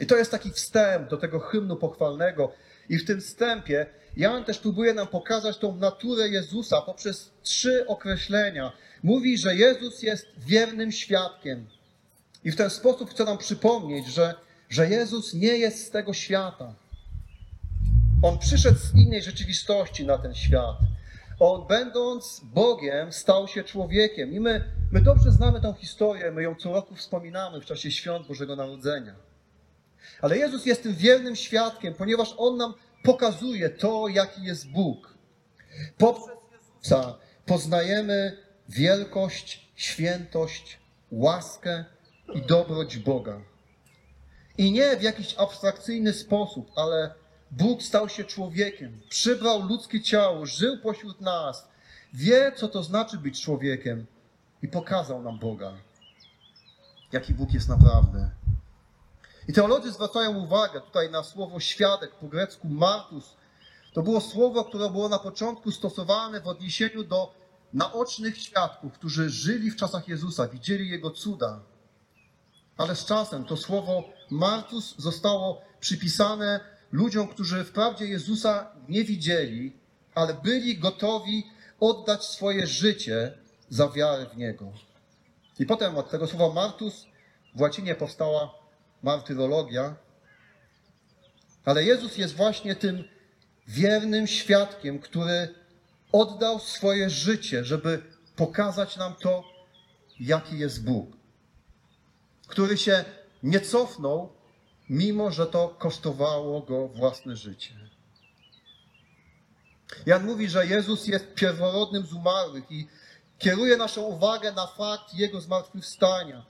I 0.00 0.06
to 0.06 0.16
jest 0.16 0.30
taki 0.30 0.50
wstęp 0.50 1.10
do 1.10 1.16
tego 1.16 1.40
hymnu 1.40 1.76
pochwalnego. 1.76 2.52
I 2.88 2.98
w 2.98 3.06
tym 3.06 3.20
wstępie 3.20 3.86
Jan 4.16 4.44
też 4.44 4.58
próbuje 4.58 4.94
nam 4.94 5.06
pokazać 5.06 5.58
tą 5.58 5.76
naturę 5.76 6.28
Jezusa 6.28 6.82
poprzez 6.82 7.30
trzy 7.42 7.86
określenia. 7.86 8.72
Mówi, 9.02 9.38
że 9.38 9.56
Jezus 9.56 10.02
jest 10.02 10.26
wiernym 10.38 10.92
świadkiem. 10.92 11.66
I 12.44 12.50
w 12.50 12.56
ten 12.56 12.70
sposób 12.70 13.10
chce 13.10 13.24
nam 13.24 13.38
przypomnieć, 13.38 14.06
że, 14.06 14.34
że 14.68 14.88
Jezus 14.88 15.34
nie 15.34 15.58
jest 15.58 15.86
z 15.86 15.90
tego 15.90 16.12
świata. 16.14 16.74
On 18.22 18.38
przyszedł 18.38 18.78
z 18.78 18.94
innej 18.94 19.22
rzeczywistości 19.22 20.06
na 20.06 20.18
ten 20.18 20.34
świat. 20.34 20.76
On, 21.38 21.66
będąc 21.66 22.40
Bogiem, 22.44 23.12
stał 23.12 23.48
się 23.48 23.64
człowiekiem. 23.64 24.32
I 24.32 24.40
my, 24.40 24.64
my 24.92 25.00
dobrze 25.00 25.32
znamy 25.32 25.60
tę 25.60 25.74
historię, 25.78 26.32
my 26.32 26.42
ją 26.42 26.54
co 26.54 26.72
roku 26.72 26.94
wspominamy 26.94 27.60
w 27.60 27.64
czasie 27.64 27.90
świąt 27.90 28.26
Bożego 28.26 28.56
Narodzenia. 28.56 29.14
Ale 30.20 30.38
Jezus 30.38 30.66
jest 30.66 30.82
tym 30.82 30.94
wiernym 30.94 31.36
świadkiem, 31.36 31.94
ponieważ 31.94 32.34
On 32.36 32.56
nam 32.56 32.74
pokazuje 33.02 33.70
to, 33.70 34.08
jaki 34.08 34.42
jest 34.42 34.70
Bóg. 34.70 35.14
Poprzez 35.98 36.36
Jezusa 36.52 37.18
poznajemy 37.46 38.36
wielkość, 38.68 39.70
świętość, 39.74 40.78
łaskę 41.10 41.84
i 42.34 42.42
dobroć 42.42 42.98
Boga. 42.98 43.40
I 44.58 44.72
nie 44.72 44.96
w 44.96 45.02
jakiś 45.02 45.34
abstrakcyjny 45.38 46.12
sposób, 46.12 46.70
ale 46.76 47.14
Bóg 47.50 47.82
stał 47.82 48.08
się 48.08 48.24
człowiekiem, 48.24 49.00
przybrał 49.08 49.62
ludzkie 49.62 50.02
ciało, 50.02 50.46
żył 50.46 50.78
pośród 50.78 51.20
nas, 51.20 51.68
wie, 52.14 52.52
co 52.56 52.68
to 52.68 52.82
znaczy 52.82 53.18
być 53.18 53.42
człowiekiem 53.42 54.06
i 54.62 54.68
pokazał 54.68 55.22
nam 55.22 55.38
Boga. 55.38 55.72
Jaki 57.12 57.34
Bóg 57.34 57.52
jest 57.52 57.68
naprawdę. 57.68 58.30
I 59.48 59.52
teolodzy 59.52 59.92
zwracają 59.92 60.38
uwagę 60.38 60.80
tutaj 60.80 61.10
na 61.10 61.22
słowo 61.22 61.60
świadek, 61.60 62.14
po 62.14 62.26
grecku 62.26 62.68
martus. 62.68 63.36
To 63.92 64.02
było 64.02 64.20
słowo, 64.20 64.64
które 64.64 64.90
było 64.90 65.08
na 65.08 65.18
początku 65.18 65.70
stosowane 65.70 66.40
w 66.40 66.46
odniesieniu 66.46 67.04
do 67.04 67.34
naocznych 67.72 68.38
świadków, 68.38 68.92
którzy 68.92 69.30
żyli 69.30 69.70
w 69.70 69.76
czasach 69.76 70.08
Jezusa, 70.08 70.48
widzieli 70.48 70.88
Jego 70.88 71.10
cuda. 71.10 71.60
Ale 72.76 72.96
z 72.96 73.04
czasem 73.04 73.44
to 73.44 73.56
słowo 73.56 74.04
martus 74.30 74.94
zostało 74.98 75.62
przypisane 75.80 76.60
ludziom, 76.96 77.28
którzy 77.28 77.64
wprawdzie 77.64 78.06
Jezusa 78.06 78.72
nie 78.88 79.04
widzieli, 79.04 79.72
ale 80.14 80.34
byli 80.34 80.78
gotowi 80.78 81.46
oddać 81.80 82.24
swoje 82.24 82.66
życie 82.66 83.38
za 83.68 83.88
wiarę 83.88 84.26
w 84.26 84.36
Niego. 84.36 84.72
I 85.58 85.66
potem 85.66 85.96
od 85.96 86.10
tego 86.10 86.26
słowa 86.26 86.54
martus 86.54 87.06
w 87.54 87.60
łacinie 87.60 87.94
powstała 87.94 88.54
martyrologia, 89.02 89.96
ale 91.64 91.84
Jezus 91.84 92.18
jest 92.18 92.34
właśnie 92.34 92.76
tym 92.76 93.04
wiernym 93.68 94.26
świadkiem, 94.26 94.98
który 94.98 95.54
oddał 96.12 96.58
swoje 96.58 97.10
życie, 97.10 97.64
żeby 97.64 98.02
pokazać 98.36 98.96
nam 98.96 99.14
to, 99.14 99.44
jaki 100.20 100.58
jest 100.58 100.84
Bóg. 100.84 101.16
Który 102.46 102.78
się 102.78 103.04
nie 103.42 103.60
cofnął, 103.60 104.35
mimo 104.88 105.30
że 105.30 105.46
to 105.46 105.68
kosztowało 105.68 106.60
go 106.60 106.88
własne 106.88 107.36
życie. 107.36 107.74
Jan 110.06 110.26
mówi, 110.26 110.48
że 110.48 110.66
Jezus 110.66 111.06
jest 111.06 111.34
pierworodnym 111.34 112.06
z 112.06 112.12
umarłych 112.12 112.70
i 112.70 112.86
kieruje 113.38 113.76
naszą 113.76 114.02
uwagę 114.02 114.52
na 114.52 114.66
fakt 114.66 115.14
Jego 115.14 115.40
zmartwychwstania. 115.40 116.44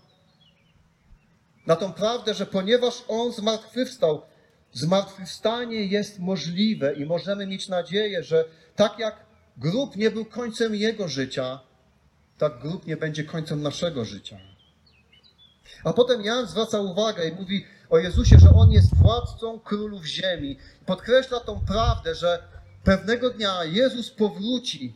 Na 1.66 1.76
tą 1.76 1.92
prawdę, 1.92 2.34
że 2.34 2.46
ponieważ 2.46 3.04
On 3.08 3.32
zmartwychwstał, 3.32 4.22
zmartwychwstanie 4.72 5.84
jest 5.84 6.18
możliwe 6.18 6.94
i 6.94 7.06
możemy 7.06 7.46
mieć 7.46 7.68
nadzieję, 7.68 8.22
że 8.22 8.44
tak 8.76 8.98
jak 8.98 9.26
grób 9.56 9.96
nie 9.96 10.10
był 10.10 10.24
końcem 10.24 10.74
Jego 10.74 11.08
życia, 11.08 11.60
tak 12.38 12.58
grób 12.58 12.86
nie 12.86 12.96
będzie 12.96 13.24
końcem 13.24 13.62
naszego 13.62 14.04
życia. 14.04 14.38
A 15.84 15.92
potem 15.92 16.22
Jan 16.24 16.46
zwraca 16.46 16.80
uwagę 16.80 17.28
i 17.28 17.32
mówi 17.32 17.64
o 17.90 17.98
Jezusie, 17.98 18.38
że 18.38 18.50
On 18.50 18.72
jest 18.72 18.94
władcą 18.94 19.60
królów 19.60 20.04
ziemi. 20.04 20.58
Podkreśla 20.86 21.40
tą 21.40 21.60
prawdę, 21.66 22.14
że 22.14 22.42
pewnego 22.84 23.30
dnia 23.30 23.64
Jezus 23.64 24.10
powróci 24.10 24.94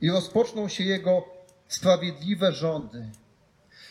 i 0.00 0.10
rozpoczną 0.10 0.68
się 0.68 0.84
Jego 0.84 1.24
sprawiedliwe 1.68 2.52
rządy. 2.52 3.10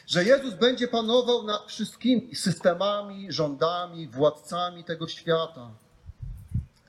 Że 0.08 0.24
Jezus 0.24 0.54
będzie 0.54 0.88
panował 0.88 1.44
nad 1.44 1.68
wszystkimi 1.68 2.36
systemami, 2.36 3.32
rządami, 3.32 4.08
władcami 4.08 4.84
tego 4.84 5.08
świata. 5.08 5.72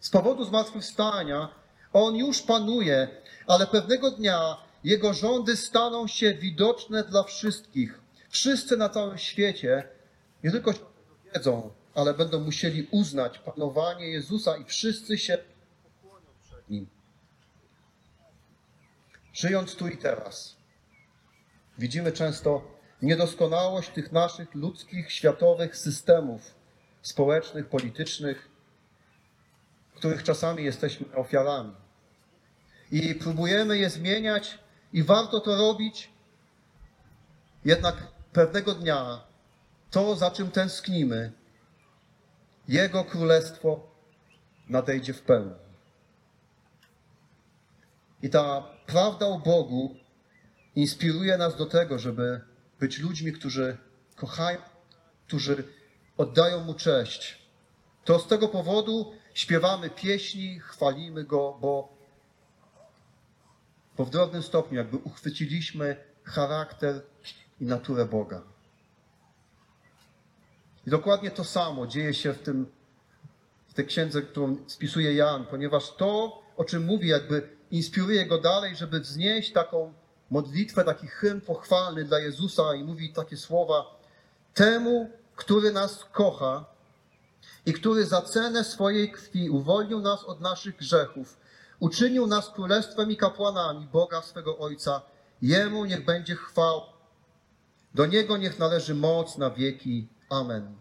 Z 0.00 0.10
powodu 0.10 0.44
zmartwychwstania 0.44 1.48
On 1.92 2.16
już 2.16 2.42
panuje, 2.42 3.08
ale 3.46 3.66
pewnego 3.66 4.10
dnia 4.10 4.56
Jego 4.84 5.14
rządy 5.14 5.56
staną 5.56 6.06
się 6.06 6.34
widoczne 6.34 7.04
dla 7.04 7.22
wszystkich. 7.22 8.00
Wszyscy 8.30 8.76
na 8.76 8.88
całym 8.88 9.18
świecie 9.18 9.88
nie 10.44 10.50
tylko 10.50 10.72
wiedzą, 11.34 11.70
ale 11.94 12.14
będą 12.14 12.40
musieli 12.40 12.88
uznać 12.90 13.38
panowanie 13.38 14.08
Jezusa 14.08 14.56
i 14.56 14.64
wszyscy 14.64 15.18
się 15.18 15.38
pokłonią 15.82 16.26
przed 16.42 16.70
Nim. 16.70 16.86
Żyjąc 19.32 19.76
tu 19.76 19.88
i 19.88 19.96
teraz, 19.96 20.56
widzimy 21.78 22.12
często 22.12 22.72
niedoskonałość 23.02 23.88
tych 23.88 24.12
naszych 24.12 24.54
ludzkich, 24.54 25.12
światowych 25.12 25.76
systemów 25.76 26.54
społecznych, 27.02 27.68
politycznych, 27.68 28.48
których 29.94 30.22
czasami 30.22 30.64
jesteśmy 30.64 31.16
ofiarami. 31.16 31.74
I 32.92 33.14
próbujemy 33.14 33.78
je 33.78 33.90
zmieniać, 33.90 34.58
i 34.92 35.02
warto 35.02 35.40
to 35.40 35.56
robić, 35.56 36.10
jednak 37.64 37.96
pewnego 38.32 38.74
dnia 38.74 39.31
to, 39.92 40.16
za 40.16 40.30
czym 40.30 40.50
tęsknimy, 40.50 41.32
Jego 42.68 43.04
królestwo 43.04 43.90
nadejdzie 44.68 45.14
w 45.14 45.22
pełni. 45.22 45.54
I 48.22 48.30
ta 48.30 48.62
prawda 48.86 49.26
o 49.26 49.38
Bogu 49.38 49.96
inspiruje 50.74 51.38
nas 51.38 51.56
do 51.56 51.66
tego, 51.66 51.98
żeby 51.98 52.40
być 52.80 52.98
ludźmi, 52.98 53.32
którzy 53.32 53.76
kochają, 54.16 54.58
którzy 55.26 55.64
oddają 56.16 56.64
Mu 56.64 56.74
cześć. 56.74 57.38
To 58.04 58.18
z 58.18 58.28
tego 58.28 58.48
powodu 58.48 59.12
śpiewamy 59.34 59.90
pieśni, 59.90 60.60
chwalimy 60.60 61.24
Go, 61.24 61.58
bo, 61.60 61.96
bo 63.96 64.04
w 64.04 64.10
drobnym 64.10 64.42
stopniu 64.42 64.78
jakby 64.78 64.96
uchwyciliśmy 64.96 65.96
charakter 66.24 67.02
i 67.60 67.64
naturę 67.64 68.04
Boga. 68.04 68.42
I 70.86 70.90
dokładnie 70.90 71.30
to 71.30 71.44
samo 71.44 71.86
dzieje 71.86 72.14
się 72.14 72.32
w, 72.32 72.42
tym, 72.42 72.66
w 73.68 73.74
tej 73.74 73.86
księdze, 73.86 74.22
którą 74.22 74.56
spisuje 74.66 75.14
Jan, 75.14 75.46
ponieważ 75.46 75.96
to, 75.96 76.42
o 76.56 76.64
czym 76.64 76.84
mówi, 76.84 77.08
jakby 77.08 77.48
inspiruje 77.70 78.26
go 78.26 78.38
dalej, 78.38 78.76
żeby 78.76 79.00
wznieść 79.00 79.52
taką 79.52 79.92
modlitwę, 80.30 80.84
taki 80.84 81.06
hymn 81.06 81.40
pochwalny 81.40 82.04
dla 82.04 82.18
Jezusa 82.18 82.74
i 82.74 82.84
mówi 82.84 83.12
takie 83.12 83.36
słowa: 83.36 84.00
Temu, 84.54 85.10
który 85.36 85.72
nas 85.72 86.04
kocha 86.12 86.64
i 87.66 87.72
który 87.72 88.06
za 88.06 88.22
cenę 88.22 88.64
swojej 88.64 89.12
krwi 89.12 89.50
uwolnił 89.50 90.00
nas 90.00 90.24
od 90.24 90.40
naszych 90.40 90.76
grzechów, 90.76 91.36
uczynił 91.80 92.26
nas 92.26 92.50
królestwem 92.50 93.10
i 93.10 93.16
kapłanami 93.16 93.86
Boga 93.92 94.22
swego 94.22 94.58
Ojca, 94.58 95.02
Jemu 95.42 95.84
niech 95.84 96.04
będzie 96.04 96.34
chwał. 96.34 96.82
Do 97.94 98.06
Niego 98.06 98.36
niech 98.36 98.58
należy 98.58 98.94
moc 98.94 99.38
na 99.38 99.50
wieki. 99.50 100.08
Amen. 100.32 100.76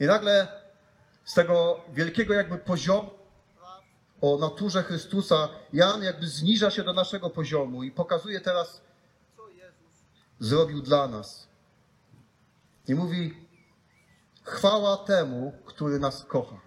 I 0.00 0.04
nagle 0.04 0.48
z 1.24 1.34
tego 1.34 1.80
wielkiego 1.92 2.34
jakby 2.34 2.58
poziomu 2.58 3.10
o 4.20 4.38
naturze 4.38 4.82
Chrystusa 4.82 5.48
Jan 5.72 6.02
jakby 6.02 6.28
zniża 6.28 6.70
się 6.70 6.82
do 6.82 6.92
naszego 6.92 7.30
poziomu 7.30 7.82
i 7.82 7.90
pokazuje 7.90 8.40
teraz, 8.40 8.80
co 9.36 9.48
Jezus 9.48 10.04
zrobił 10.40 10.82
dla 10.82 11.08
nas. 11.08 11.48
I 12.88 12.94
mówi, 12.94 13.46
chwała 14.42 14.96
temu, 14.96 15.52
który 15.64 15.98
nas 15.98 16.24
kocha. 16.24 16.60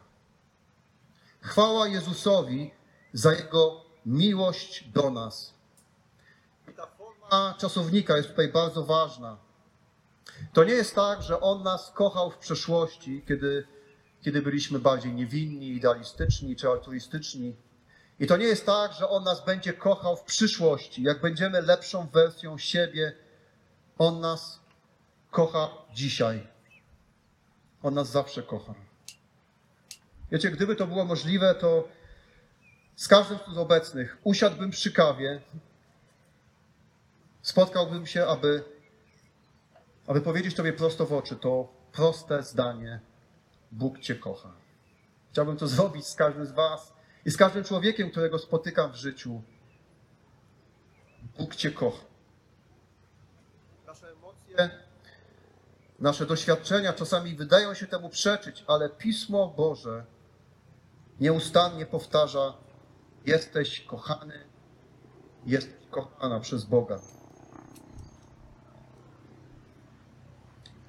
Chwała 1.41 1.87
Jezusowi 1.87 2.71
za 3.13 3.33
Jego 3.33 3.83
miłość 4.05 4.89
do 4.89 5.09
nas. 5.09 5.53
I 6.71 6.73
ta 6.73 6.85
forma 6.85 7.55
czasownika 7.57 8.17
jest 8.17 8.29
tutaj 8.29 8.47
bardzo 8.47 8.83
ważna. 8.83 9.46
To 10.53 10.63
nie 10.63 10.73
jest 10.73 10.95
tak, 10.95 11.23
że 11.23 11.39
On 11.41 11.63
nas 11.63 11.91
kochał 11.95 12.31
w 12.31 12.37
przeszłości, 12.37 13.23
kiedy, 13.27 13.67
kiedy 14.21 14.41
byliśmy 14.41 14.79
bardziej 14.79 15.13
niewinni, 15.13 15.69
idealistyczni 15.69 16.55
czy 16.55 16.67
altruistyczni. 16.67 17.55
I 18.19 18.27
to 18.27 18.37
nie 18.37 18.45
jest 18.45 18.65
tak, 18.65 18.93
że 18.93 19.09
On 19.09 19.23
nas 19.23 19.45
będzie 19.45 19.73
kochał 19.73 20.17
w 20.17 20.23
przyszłości, 20.23 21.03
jak 21.03 21.21
będziemy 21.21 21.61
lepszą 21.61 22.07
wersją 22.07 22.57
siebie. 22.57 23.13
On 23.97 24.19
nas 24.19 24.59
kocha 25.31 25.69
dzisiaj. 25.93 26.47
On 27.83 27.93
nas 27.93 28.09
zawsze 28.09 28.43
kocha. 28.43 28.73
Wiecie, 30.31 30.51
gdyby 30.51 30.75
to 30.75 30.87
było 30.87 31.05
możliwe, 31.05 31.55
to 31.55 31.87
z 32.95 33.07
każdym 33.07 33.37
z 33.53 33.57
obecnych 33.57 34.17
usiadłbym 34.23 34.71
przy 34.71 34.91
kawie, 34.91 35.41
spotkałbym 37.41 38.05
się, 38.05 38.25
aby, 38.25 38.63
aby 40.07 40.21
powiedzieć 40.21 40.55
Tobie 40.55 40.73
prosto 40.73 41.05
w 41.05 41.13
oczy 41.13 41.35
to 41.35 41.73
proste 41.91 42.43
zdanie: 42.43 42.99
Bóg 43.71 43.99
Cię 43.99 44.15
kocha. 44.15 44.53
Chciałbym 45.31 45.57
to 45.57 45.67
zrobić 45.77 46.07
z 46.07 46.15
każdym 46.15 46.45
z 46.45 46.51
Was 46.51 46.93
i 47.25 47.31
z 47.31 47.37
każdym 47.37 47.63
człowiekiem, 47.63 48.11
którego 48.11 48.39
spotykam 48.39 48.91
w 48.91 48.95
życiu. 48.95 49.41
Bóg 51.37 51.55
Cię 51.55 51.71
kocha. 51.71 52.05
Nasze 53.85 54.11
emocje, 54.11 54.69
nasze 55.99 56.25
doświadczenia 56.25 56.93
czasami 56.93 57.35
wydają 57.35 57.73
się 57.73 57.87
temu 57.87 58.09
przeczyć, 58.09 58.63
ale 58.67 58.89
Pismo 58.89 59.47
Boże 59.47 60.05
nieustannie 61.19 61.85
powtarza: 61.85 62.53
Jesteś 63.25 63.81
kochany, 63.81 64.39
jesteś 65.45 65.87
kochana 65.91 66.39
przez 66.39 66.65
Boga. 66.65 66.99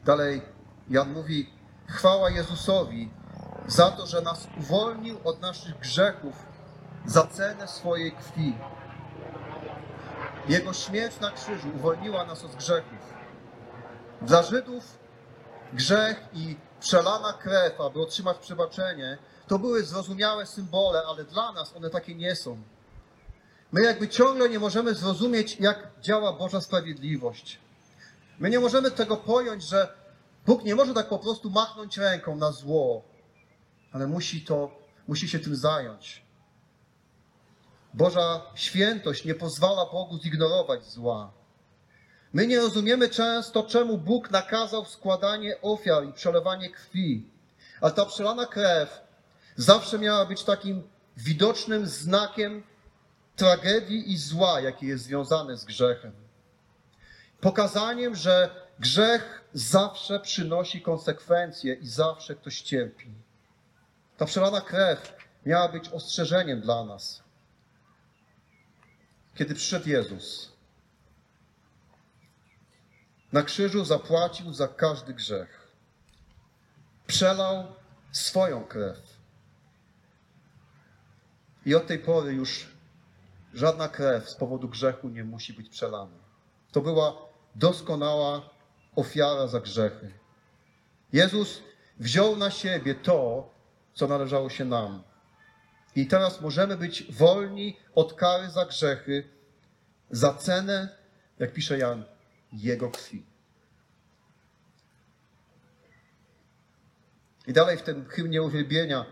Dalej 0.09 0.43
Jan 0.91 1.13
mówi: 1.13 1.51
Chwała 1.87 2.31
Jezusowi 2.31 3.11
za 3.67 3.91
to, 3.91 4.07
że 4.07 4.21
nas 4.21 4.49
uwolnił 4.59 5.19
od 5.25 5.41
naszych 5.41 5.79
grzechów 5.79 6.47
za 7.07 7.27
cenę 7.27 7.69
swojej 7.69 8.13
krwi. 8.13 8.57
Jego 10.49 10.73
śmierć 10.73 11.21
na 11.21 11.31
krzyżu 11.31 11.69
uwolniła 11.77 12.25
nas 12.25 12.45
od 12.45 12.57
grzechów. 12.57 13.15
Dla 14.23 14.43
Żydów 14.43 14.99
grzech 15.73 16.29
i 16.33 16.57
przelana 16.81 17.33
krew, 17.33 17.81
aby 17.81 18.03
otrzymać 18.03 18.39
przebaczenie, 18.39 19.19
to 19.47 19.59
były 19.59 19.85
zrozumiałe 19.85 20.47
symbole, 20.47 21.03
ale 21.07 21.25
dla 21.25 21.53
nas 21.53 21.77
one 21.77 21.91
takie 21.91 22.15
nie 22.15 22.37
są. 22.37 22.59
My 23.73 23.83
jakby 23.83 24.09
ciągle 24.09 24.49
nie 24.49 24.59
możemy 24.59 24.95
zrozumieć, 24.95 25.61
jak 25.61 25.89
działa 26.01 26.33
Boża 26.33 26.61
sprawiedliwość. 26.61 27.59
My 28.39 28.51
nie 28.51 28.61
możemy 28.61 28.91
tego 28.91 29.17
pojąć, 29.17 29.63
że 29.63 29.98
Bóg 30.49 30.65
nie 30.65 30.75
może 30.75 30.95
tak 30.95 31.09
po 31.09 31.19
prostu 31.19 31.51
machnąć 31.51 31.99
ręką 31.99 32.37
na 32.37 32.53
zło, 32.53 33.05
ale 33.93 34.07
musi 34.07 34.45
to, 34.45 34.71
musi 35.09 35.29
się 35.29 35.39
tym 35.39 35.57
zająć. 35.57 36.23
Boża 37.95 38.43
świętość 38.55 39.25
nie 39.25 39.35
pozwala 39.35 39.87
Bogu 39.87 40.19
zignorować 40.19 40.85
zła. 40.85 41.33
My 42.33 42.47
nie 42.47 42.61
rozumiemy 42.61 43.09
często, 43.09 43.63
czemu 43.63 43.99
Bóg 43.99 44.31
nakazał 44.31 44.85
składanie 44.85 45.61
ofiar 45.61 46.05
i 46.05 46.13
przelewanie 46.13 46.71
krwi, 46.71 47.31
ale 47.81 47.93
ta 47.93 48.07
przelana 48.07 48.47
krew 48.47 49.01
zawsze 49.57 49.99
miała 49.99 50.27
być 50.27 50.45
takim 50.45 50.83
widocznym 51.17 51.87
znakiem 51.87 52.63
tragedii 53.37 54.13
i 54.13 54.17
zła, 54.17 54.61
jakie 54.61 54.87
jest 54.87 55.05
związane 55.05 55.57
z 55.57 55.65
grzechem. 55.65 56.13
Pokazaniem, 57.41 58.15
że 58.15 58.68
grzech 58.81 59.45
zawsze 59.53 60.21
przynosi 60.21 60.83
konsekwencje 60.83 61.75
i 61.75 61.87
zawsze 61.87 62.35
ktoś 62.35 62.61
cierpi. 62.61 63.15
Ta 64.17 64.27
przelana 64.27 64.61
krew 64.61 65.17
miała 65.47 65.69
być 65.69 65.89
ostrzeżeniem 65.89 66.61
dla 66.61 66.85
nas. 66.85 67.23
Kiedy 69.35 69.55
przyszedł 69.55 69.89
Jezus, 69.89 70.53
na 73.33 73.43
krzyżu 73.43 73.85
zapłacił 73.85 74.55
za 74.55 74.69
każdy 74.69 75.15
grzech. 75.15 75.69
Przelał 77.07 77.67
swoją 78.13 78.65
krew. 78.65 79.01
I 81.67 81.75
od 81.75 81.87
tej 81.87 81.99
pory 81.99 82.33
już 82.33 82.67
żadna 83.55 83.89
krew 83.89 84.31
z 84.31 84.35
powodu 84.35 84.69
grzechu 84.69 85.09
nie 85.09 85.25
musi 85.25 85.53
być 85.53 85.69
przelana. 85.69 86.19
To 86.73 86.81
była 86.81 87.17
doskonała 87.55 88.51
ofiara 88.99 89.47
za 89.47 89.61
grzechy. 89.61 90.13
Jezus 91.13 91.63
wziął 91.99 92.37
na 92.37 92.51
siebie 92.51 92.95
to, 92.95 93.51
co 93.95 94.07
należało 94.07 94.51
się 94.51 94.65
nam. 94.65 95.03
I 95.97 96.07
teraz 96.07 96.41
możemy 96.41 96.77
być 96.77 97.13
wolni 97.13 97.77
od 97.95 98.15
kary 98.15 98.51
za 98.51 98.67
grzechy, 98.67 99.29
za 100.11 100.35
cenę, 100.35 100.89
jak 101.39 101.53
pisze 101.53 101.79
Jan, 101.79 102.05
Jego 102.53 102.91
krwi. 102.91 103.27
I 107.47 107.53
dalej 107.53 107.77
w 107.77 107.83
tym 107.83 108.09
hymnie 108.09 108.43
uwielbienia 108.43 109.05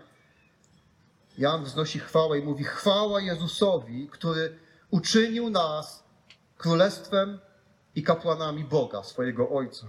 Jan 1.38 1.64
wznosi 1.64 1.98
chwałę 1.98 2.38
i 2.38 2.42
mówi: 2.42 2.64
Chwała 2.64 3.20
Jezusowi, 3.20 4.08
który 4.08 4.58
uczynił 4.90 5.50
nas 5.50 6.04
królestwem 6.56 7.38
i 7.96 8.02
kapłanami 8.02 8.64
Boga, 8.64 9.02
swojego 9.02 9.50
Ojca. 9.50 9.86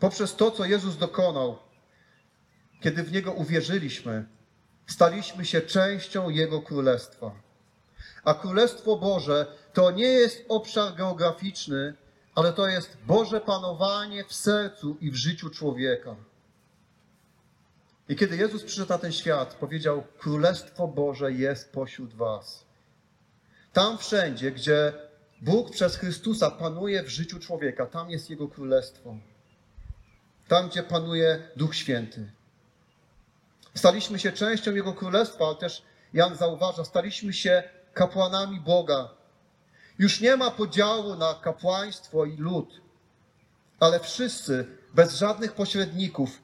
Poprzez 0.00 0.36
to, 0.36 0.50
co 0.50 0.64
Jezus 0.64 0.96
dokonał, 0.96 1.58
kiedy 2.80 3.02
w 3.02 3.12
Niego 3.12 3.32
uwierzyliśmy, 3.32 4.26
staliśmy 4.86 5.44
się 5.44 5.60
częścią 5.60 6.30
Jego 6.30 6.62
Królestwa. 6.62 7.30
A 8.24 8.34
Królestwo 8.34 8.96
Boże 8.96 9.46
to 9.72 9.90
nie 9.90 10.06
jest 10.06 10.44
obszar 10.48 10.94
geograficzny, 10.94 11.94
ale 12.34 12.52
to 12.52 12.66
jest 12.66 12.96
Boże 13.06 13.40
panowanie 13.40 14.24
w 14.24 14.34
sercu 14.34 14.96
i 15.00 15.10
w 15.10 15.14
życiu 15.14 15.50
człowieka. 15.50 16.16
I 18.08 18.16
kiedy 18.16 18.36
Jezus 18.36 18.62
przyszedł 18.62 18.88
na 18.88 18.98
ten 18.98 19.12
świat, 19.12 19.54
powiedział: 19.54 20.04
Królestwo 20.18 20.88
Boże 20.88 21.32
jest 21.32 21.72
pośród 21.72 22.14
Was. 22.14 22.64
Tam 23.72 23.98
wszędzie, 23.98 24.50
gdzie 24.52 24.92
Bóg 25.42 25.70
przez 25.70 25.96
Chrystusa 25.96 26.50
panuje 26.50 27.02
w 27.02 27.08
życiu 27.08 27.38
człowieka, 27.38 27.86
tam 27.86 28.10
jest 28.10 28.30
Jego 28.30 28.48
królestwo. 28.48 29.16
Tam, 30.48 30.68
gdzie 30.68 30.82
panuje 30.82 31.48
Duch 31.56 31.74
Święty. 31.74 32.32
Staliśmy 33.74 34.18
się 34.18 34.32
częścią 34.32 34.74
Jego 34.74 34.92
królestwa, 34.92 35.46
ale 35.46 35.56
też 35.56 35.82
Jan 36.12 36.36
zauważa, 36.36 36.84
staliśmy 36.84 37.32
się 37.32 37.62
kapłanami 37.94 38.60
Boga. 38.60 39.08
Już 39.98 40.20
nie 40.20 40.36
ma 40.36 40.50
podziału 40.50 41.16
na 41.16 41.34
kapłaństwo 41.34 42.24
i 42.24 42.36
lud, 42.36 42.80
ale 43.80 44.00
wszyscy, 44.00 44.66
bez 44.94 45.14
żadnych 45.18 45.52
pośredników, 45.52 46.42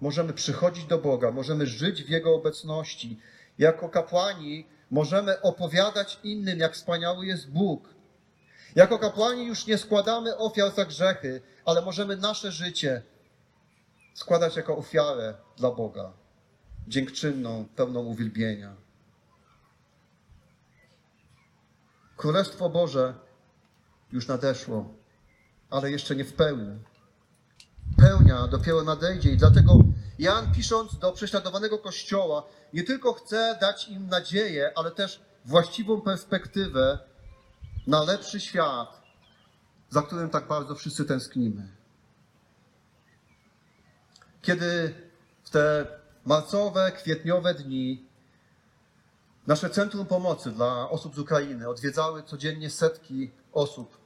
możemy 0.00 0.32
przychodzić 0.32 0.84
do 0.84 0.98
Boga, 0.98 1.30
możemy 1.30 1.66
żyć 1.66 2.04
w 2.04 2.08
Jego 2.08 2.34
obecności. 2.34 3.20
Jako 3.58 3.88
kapłani 3.88 4.66
możemy 4.90 5.40
opowiadać 5.40 6.18
innym, 6.24 6.58
jak 6.58 6.74
wspaniały 6.74 7.26
jest 7.26 7.50
Bóg. 7.50 7.97
Jako 8.74 8.98
kapłani 8.98 9.46
już 9.46 9.66
nie 9.66 9.78
składamy 9.78 10.36
ofiar 10.36 10.74
za 10.74 10.84
grzechy, 10.84 11.40
ale 11.64 11.82
możemy 11.82 12.16
nasze 12.16 12.52
życie 12.52 13.02
składać 14.14 14.56
jako 14.56 14.76
ofiarę 14.76 15.34
dla 15.56 15.70
Boga, 15.70 16.12
dziękczynną, 16.88 17.68
pełną 17.76 18.00
uwielbienia. 18.00 18.76
Królestwo 22.16 22.70
Boże 22.70 23.14
już 24.12 24.28
nadeszło, 24.28 24.94
ale 25.70 25.90
jeszcze 25.90 26.16
nie 26.16 26.24
w 26.24 26.32
pełni. 26.32 26.78
Pełnia 27.96 28.46
dopiero 28.46 28.82
nadejdzie 28.82 29.30
i 29.30 29.36
dlatego 29.36 29.78
Jan, 30.18 30.52
pisząc 30.54 30.98
do 30.98 31.12
prześladowanego 31.12 31.78
kościoła, 31.78 32.42
nie 32.72 32.82
tylko 32.82 33.12
chce 33.12 33.58
dać 33.60 33.88
im 33.88 34.08
nadzieję, 34.08 34.72
ale 34.76 34.90
też 34.90 35.20
właściwą 35.44 36.00
perspektywę 36.00 36.98
na 37.88 38.02
lepszy 38.02 38.40
świat, 38.40 39.02
za 39.90 40.02
którym 40.02 40.30
tak 40.30 40.48
bardzo 40.48 40.74
wszyscy 40.74 41.04
tęsknimy. 41.04 41.68
Kiedy 44.42 44.94
w 45.44 45.50
te 45.50 45.86
marcowe, 46.24 46.92
kwietniowe 46.92 47.54
dni 47.54 48.06
nasze 49.46 49.70
Centrum 49.70 50.06
Pomocy 50.06 50.50
dla 50.50 50.90
osób 50.90 51.14
z 51.14 51.18
Ukrainy 51.18 51.68
odwiedzały 51.68 52.22
codziennie 52.22 52.70
setki 52.70 53.30
osób, 53.52 53.98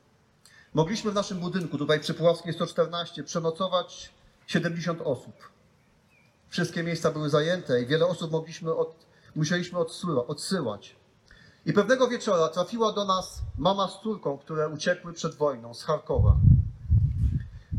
mogliśmy 0.74 1.10
w 1.10 1.14
naszym 1.14 1.40
budynku, 1.40 1.78
tutaj 1.78 2.00
przy 2.00 2.14
Puławskiej 2.14 2.52
114, 2.52 3.24
przenocować 3.24 4.12
70 4.46 5.00
osób. 5.00 5.34
Wszystkie 6.48 6.82
miejsca 6.82 7.10
były 7.10 7.30
zajęte 7.30 7.82
i 7.82 7.86
wiele 7.86 8.06
osób 8.06 8.30
mogliśmy 8.30 8.74
od, 8.74 9.06
musieliśmy 9.34 9.78
odsyłać. 10.26 11.01
I 11.66 11.72
pewnego 11.72 12.09
wieczora 12.09 12.48
trafiła 12.48 12.92
do 12.92 13.05
nas 13.05 13.42
mama 13.59 13.88
z 13.88 14.01
córką, 14.01 14.38
które 14.38 14.68
uciekły 14.68 15.12
przed 15.12 15.35
wojną 15.35 15.75
z 15.75 15.83
Charkowa. 15.83 16.37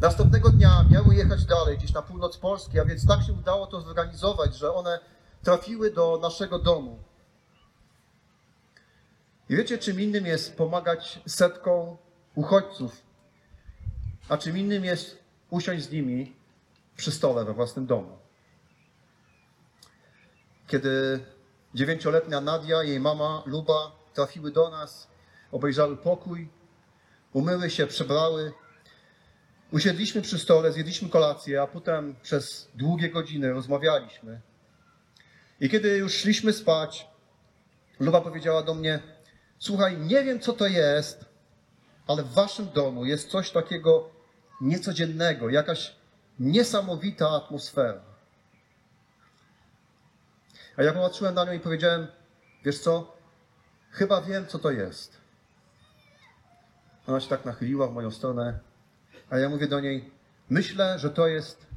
Następnego 0.01 0.49
dnia 0.49 0.85
miały 0.91 1.15
jechać 1.15 1.45
dalej, 1.45 1.77
gdzieś 1.77 1.93
na 1.93 2.01
północ 2.01 2.37
Polski, 2.37 2.79
a 2.79 2.85
więc 2.85 3.07
tak 3.07 3.23
się 3.23 3.33
udało 3.33 3.67
to 3.67 3.81
zorganizować, 3.81 4.55
że 4.57 4.73
one 4.73 4.99
trafiły 5.43 5.91
do 5.91 6.19
naszego 6.21 6.59
domu. 6.59 7.03
I 9.49 9.55
wiecie, 9.55 9.77
czym 9.77 10.01
innym 10.01 10.25
jest 10.25 10.57
pomagać 10.57 11.21
setkom 11.27 11.97
uchodźców, 12.35 13.01
a 14.29 14.37
czym 14.37 14.57
innym 14.57 14.85
jest 14.85 15.17
usiąść 15.49 15.83
z 15.83 15.91
nimi 15.91 16.35
przy 16.95 17.11
stole 17.11 17.45
we 17.45 17.53
własnym 17.53 17.85
domu. 17.85 18.17
Kiedy 20.67 21.19
dziewięcioletnia 21.75 22.41
Nadia, 22.41 22.83
jej 22.83 22.99
mama 22.99 23.43
Luba 23.45 23.91
trafiły 24.13 24.51
do 24.51 24.69
nas, 24.69 25.07
obejrzały 25.51 25.97
pokój, 25.97 26.49
umyły 27.33 27.69
się, 27.69 27.87
przebrały. 27.87 28.53
Usiedliśmy 29.71 30.21
przy 30.21 30.39
stole, 30.39 30.71
zjedliśmy 30.71 31.09
kolację, 31.09 31.61
a 31.61 31.67
potem 31.67 32.15
przez 32.21 32.69
długie 32.75 33.09
godziny 33.09 33.53
rozmawialiśmy. 33.53 34.41
I 35.59 35.69
kiedy 35.69 35.97
już 35.97 36.13
szliśmy 36.13 36.53
spać, 36.53 37.07
Luba 37.99 38.21
powiedziała 38.21 38.63
do 38.63 38.73
mnie: 38.73 38.99
Słuchaj, 39.59 39.97
nie 39.97 40.23
wiem 40.23 40.39
co 40.39 40.53
to 40.53 40.67
jest, 40.67 41.25
ale 42.07 42.23
w 42.23 42.33
waszym 42.33 42.69
domu 42.69 43.05
jest 43.05 43.29
coś 43.29 43.51
takiego 43.51 44.09
niecodziennego, 44.61 45.49
jakaś 45.49 45.95
niesamowita 46.39 47.29
atmosfera. 47.29 48.12
A 50.77 50.83
ja 50.83 50.93
popatrzyłem 50.93 51.35
na 51.35 51.45
nią 51.45 51.51
i 51.51 51.59
powiedziałem: 51.59 52.07
Wiesz 52.65 52.79
co? 52.79 53.17
Chyba 53.89 54.21
wiem, 54.21 54.47
co 54.47 54.59
to 54.59 54.71
jest. 54.71 55.17
Ona 57.07 57.19
się 57.19 57.29
tak 57.29 57.45
nachyliła 57.45 57.87
w 57.87 57.93
moją 57.93 58.11
stronę, 58.11 58.59
a 59.29 59.37
ja 59.37 59.49
mówię 59.49 59.67
do 59.67 59.79
niej: 59.79 60.11
Myślę, 60.49 60.99
że 60.99 61.09
to 61.09 61.27
jest 61.27 61.67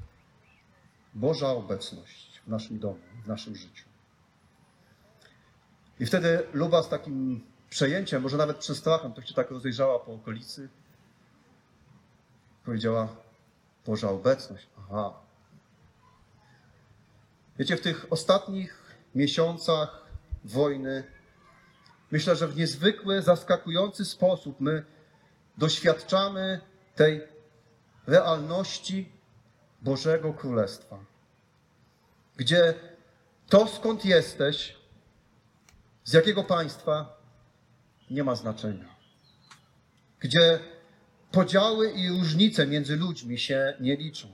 Boża 1.14 1.48
obecność 1.48 2.40
w 2.46 2.48
naszym 2.48 2.78
domu, 2.78 3.00
w 3.24 3.28
naszym 3.28 3.56
życiu. 3.56 3.84
I 6.00 6.06
wtedy 6.06 6.46
Luba 6.52 6.82
z 6.82 6.88
takim 6.88 7.46
przejęciem, 7.70 8.22
może 8.22 8.36
nawet 8.36 8.56
przestrachem, 8.56 9.12
to 9.12 9.22
się 9.22 9.34
tak 9.34 9.50
rozejrzała 9.50 9.98
po 9.98 10.12
okolicy. 10.12 10.68
Powiedziała, 12.64 13.08
Boża 13.86 14.10
obecność. 14.10 14.66
Aha. 14.78 15.12
Wiecie, 17.58 17.76
w 17.76 17.80
tych 17.80 18.06
ostatnich 18.12 18.85
miesiącach 19.16 20.06
wojny, 20.44 21.04
myślę, 22.10 22.36
że 22.36 22.48
w 22.48 22.56
niezwykły, 22.56 23.22
zaskakujący 23.22 24.04
sposób 24.04 24.60
my 24.60 24.84
doświadczamy 25.58 26.60
tej 26.94 27.22
realności 28.06 29.12
Bożego 29.82 30.32
Królestwa. 30.32 30.98
Gdzie 32.36 32.74
to, 33.48 33.66
skąd 33.66 34.04
jesteś, 34.04 34.76
z 36.04 36.12
jakiego 36.12 36.44
państwa, 36.44 37.16
nie 38.10 38.24
ma 38.24 38.34
znaczenia. 38.34 38.96
Gdzie 40.20 40.58
podziały 41.32 41.90
i 41.90 42.08
różnice 42.08 42.66
między 42.66 42.96
ludźmi 42.96 43.38
się 43.38 43.76
nie 43.80 43.96
liczą. 43.96 44.28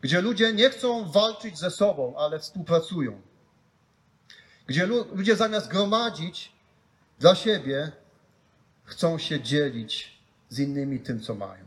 Gdzie 0.00 0.20
ludzie 0.20 0.52
nie 0.52 0.70
chcą 0.70 1.10
walczyć 1.10 1.58
ze 1.58 1.70
sobą, 1.70 2.16
ale 2.16 2.38
współpracują. 2.38 3.22
Gdzie 4.66 4.86
lu- 4.86 5.06
ludzie 5.14 5.36
zamiast 5.36 5.68
gromadzić 5.68 6.52
dla 7.18 7.34
siebie, 7.34 7.92
chcą 8.84 9.18
się 9.18 9.40
dzielić 9.40 10.18
z 10.48 10.58
innymi 10.58 11.00
tym, 11.00 11.20
co 11.20 11.34
mają. 11.34 11.64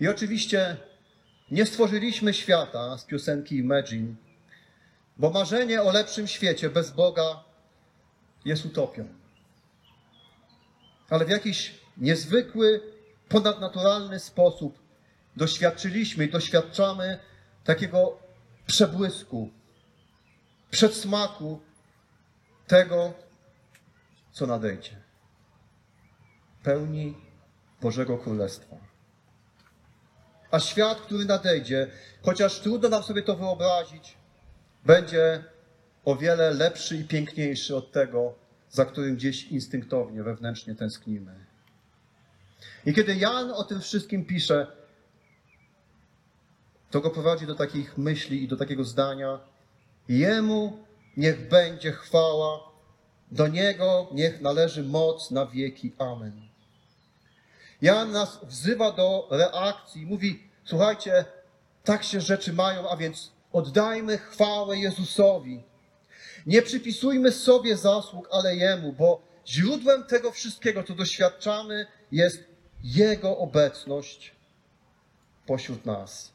I 0.00 0.08
oczywiście 0.08 0.76
nie 1.50 1.66
stworzyliśmy 1.66 2.34
świata 2.34 2.98
z 2.98 3.04
piosenki 3.04 3.56
Imagine, 3.56 4.14
bo 5.16 5.30
marzenie 5.30 5.82
o 5.82 5.92
lepszym 5.92 6.26
świecie 6.26 6.70
bez 6.70 6.90
Boga 6.90 7.44
jest 8.44 8.66
utopią. 8.66 9.08
Ale 11.10 11.24
w 11.24 11.28
jakiś 11.28 11.74
niezwykły, 11.96 12.80
ponadnaturalny 13.28 14.20
sposób 14.20 14.78
doświadczyliśmy 15.36 16.24
i 16.24 16.30
doświadczamy 16.30 17.18
takiego 17.64 18.18
przebłysku, 18.66 19.50
przedsmaku 20.74 21.60
tego, 22.66 23.14
co 24.32 24.46
nadejdzie. 24.46 24.96
Pełni 26.62 27.14
Bożego 27.82 28.18
Królestwa. 28.18 28.76
A 30.50 30.60
świat, 30.60 31.00
który 31.00 31.24
nadejdzie, 31.24 31.90
chociaż 32.22 32.60
trudno 32.60 32.88
nam 32.88 33.02
sobie 33.02 33.22
to 33.22 33.36
wyobrazić, 33.36 34.16
będzie 34.84 35.44
o 36.04 36.16
wiele 36.16 36.50
lepszy 36.50 36.96
i 36.96 37.04
piękniejszy 37.04 37.76
od 37.76 37.92
tego, 37.92 38.34
za 38.70 38.84
którym 38.84 39.16
gdzieś 39.16 39.44
instynktownie, 39.44 40.22
wewnętrznie 40.22 40.74
tęsknimy. 40.74 41.46
I 42.86 42.94
kiedy 42.94 43.14
Jan 43.14 43.50
o 43.50 43.64
tym 43.64 43.80
wszystkim 43.80 44.24
pisze, 44.24 44.66
to 46.90 47.00
go 47.00 47.10
prowadzi 47.10 47.46
do 47.46 47.54
takich 47.54 47.98
myśli 47.98 48.44
i 48.44 48.48
do 48.48 48.56
takiego 48.56 48.84
zdania: 48.84 49.53
Jemu 50.08 50.84
niech 51.16 51.48
będzie 51.48 51.92
chwała, 51.92 52.60
do 53.30 53.48
niego 53.48 54.08
niech 54.12 54.40
należy 54.40 54.82
moc 54.82 55.30
na 55.30 55.46
wieki. 55.46 55.92
Amen. 55.98 56.48
Jan 57.82 58.12
nas 58.12 58.38
wzywa 58.42 58.92
do 58.92 59.28
reakcji, 59.30 60.06
mówi: 60.06 60.42
Słuchajcie, 60.64 61.24
tak 61.84 62.04
się 62.04 62.20
rzeczy 62.20 62.52
mają, 62.52 62.88
a 62.88 62.96
więc 62.96 63.32
oddajmy 63.52 64.18
chwałę 64.18 64.78
Jezusowi. 64.78 65.62
Nie 66.46 66.62
przypisujmy 66.62 67.32
sobie 67.32 67.76
zasług, 67.76 68.28
ale 68.32 68.56
Jemu, 68.56 68.92
bo 68.92 69.22
źródłem 69.46 70.04
tego 70.04 70.30
wszystkiego, 70.32 70.82
co 70.82 70.94
doświadczamy, 70.94 71.86
jest 72.12 72.44
Jego 72.82 73.38
obecność 73.38 74.34
pośród 75.46 75.86
nas. 75.86 76.33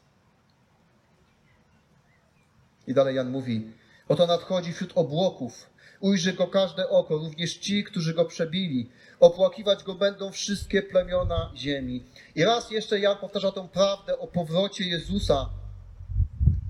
I 2.90 2.94
dalej 2.94 3.16
Jan 3.16 3.30
mówi: 3.30 3.72
Oto 4.08 4.26
nadchodzi 4.26 4.72
wśród 4.72 4.92
obłoków. 4.94 5.70
Ujrzy 6.00 6.32
go 6.32 6.46
każde 6.46 6.88
oko, 6.88 7.16
również 7.16 7.54
ci, 7.54 7.84
którzy 7.84 8.14
go 8.14 8.24
przebili. 8.24 8.90
Opłakiwać 9.20 9.84
go 9.84 9.94
będą 9.94 10.32
wszystkie 10.32 10.82
plemiona 10.82 11.52
ziemi. 11.56 12.04
I 12.34 12.44
raz 12.44 12.70
jeszcze 12.70 13.00
Jan 13.00 13.16
powtarza 13.16 13.52
tą 13.52 13.68
prawdę 13.68 14.18
o 14.18 14.26
powrocie 14.26 14.84
Jezusa 14.88 15.50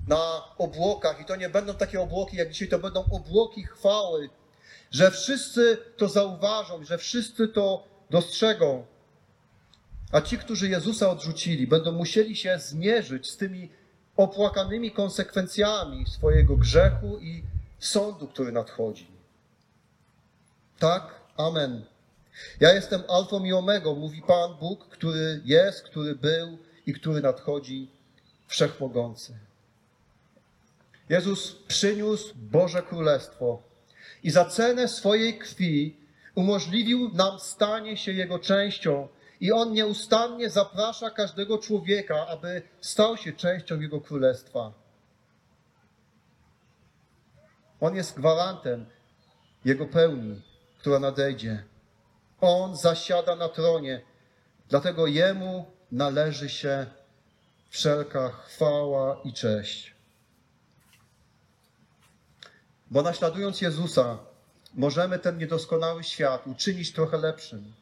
na 0.07 0.43
obłokach. 0.57 1.21
I 1.21 1.25
to 1.25 1.35
nie 1.35 1.49
będą 1.49 1.73
takie 1.73 2.01
obłoki 2.01 2.37
jak 2.37 2.51
dzisiaj, 2.51 2.67
to 2.67 2.79
będą 2.79 3.05
obłoki 3.11 3.63
chwały, 3.63 4.29
że 4.91 5.11
wszyscy 5.11 5.77
to 5.97 6.09
zauważą, 6.09 6.83
że 6.83 6.97
wszyscy 6.97 7.47
to 7.47 7.87
dostrzegą. 8.09 8.85
A 10.11 10.21
ci, 10.21 10.37
którzy 10.37 10.69
Jezusa 10.69 11.09
odrzucili, 11.09 11.67
będą 11.67 11.91
musieli 11.91 12.35
się 12.35 12.59
zmierzyć 12.59 13.29
z 13.29 13.37
tymi 13.37 13.69
opłakanymi 14.23 14.91
konsekwencjami 14.91 16.05
swojego 16.05 16.57
grzechu 16.57 17.19
i 17.21 17.43
sądu, 17.79 18.27
który 18.27 18.51
nadchodzi. 18.51 19.07
Tak, 20.79 21.21
amen. 21.37 21.85
Ja 22.59 22.73
jestem 22.73 23.03
alfą 23.07 23.43
i 23.43 23.53
omegą, 23.53 23.95
mówi 23.95 24.21
Pan 24.21 24.55
Bóg, 24.59 24.87
który 24.87 25.41
jest, 25.45 25.83
który 25.83 26.15
był 26.15 26.57
i 26.85 26.93
który 26.93 27.21
nadchodzi, 27.21 27.91
wszechmogący. 28.47 29.33
Jezus 31.09 31.55
przyniósł 31.67 32.33
Boże 32.35 32.83
Królestwo 32.83 33.61
i 34.23 34.31
za 34.31 34.45
cenę 34.45 34.87
swojej 34.87 35.37
krwi 35.37 35.97
umożliwił 36.35 37.09
nam 37.13 37.39
stanie 37.39 37.97
się 37.97 38.11
Jego 38.11 38.39
częścią. 38.39 39.07
I 39.41 39.51
On 39.51 39.73
nieustannie 39.73 40.49
zaprasza 40.49 41.09
każdego 41.09 41.57
człowieka, 41.57 42.27
aby 42.27 42.61
stał 42.81 43.17
się 43.17 43.33
częścią 43.33 43.79
Jego 43.79 44.01
Królestwa. 44.01 44.73
On 47.79 47.95
jest 47.95 48.15
gwarantem 48.15 48.85
Jego 49.65 49.85
pełni, 49.85 50.41
która 50.77 50.99
nadejdzie. 50.99 51.63
On 52.41 52.75
zasiada 52.75 53.35
na 53.35 53.49
tronie, 53.49 54.01
dlatego 54.69 55.07
Jemu 55.07 55.65
należy 55.91 56.49
się 56.49 56.85
wszelka 57.69 58.29
chwała 58.29 59.21
i 59.23 59.33
cześć. 59.33 59.95
Bo 62.91 63.01
naśladując 63.01 63.61
Jezusa, 63.61 64.17
możemy 64.73 65.19
ten 65.19 65.37
niedoskonały 65.37 66.03
świat 66.03 66.47
uczynić 66.47 66.93
trochę 66.93 67.17
lepszym. 67.17 67.80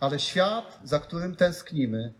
Ale 0.00 0.18
świat, 0.18 0.80
za 0.84 1.00
którym 1.00 1.36
tęsknimy, 1.36 2.14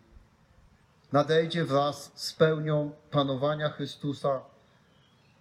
nadejdzie 1.13 1.65
wraz 1.65 2.13
z 2.15 2.33
pełnią 2.33 2.93
panowania 3.11 3.69
Chrystusa 3.71 4.41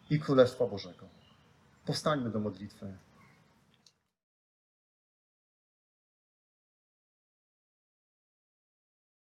i 0.09 0.19
Królestwa 0.19 0.67
Bożego. 0.67 1.05
Powstańmy 1.85 2.29
do 2.29 2.39
modlitwy. 2.39 2.97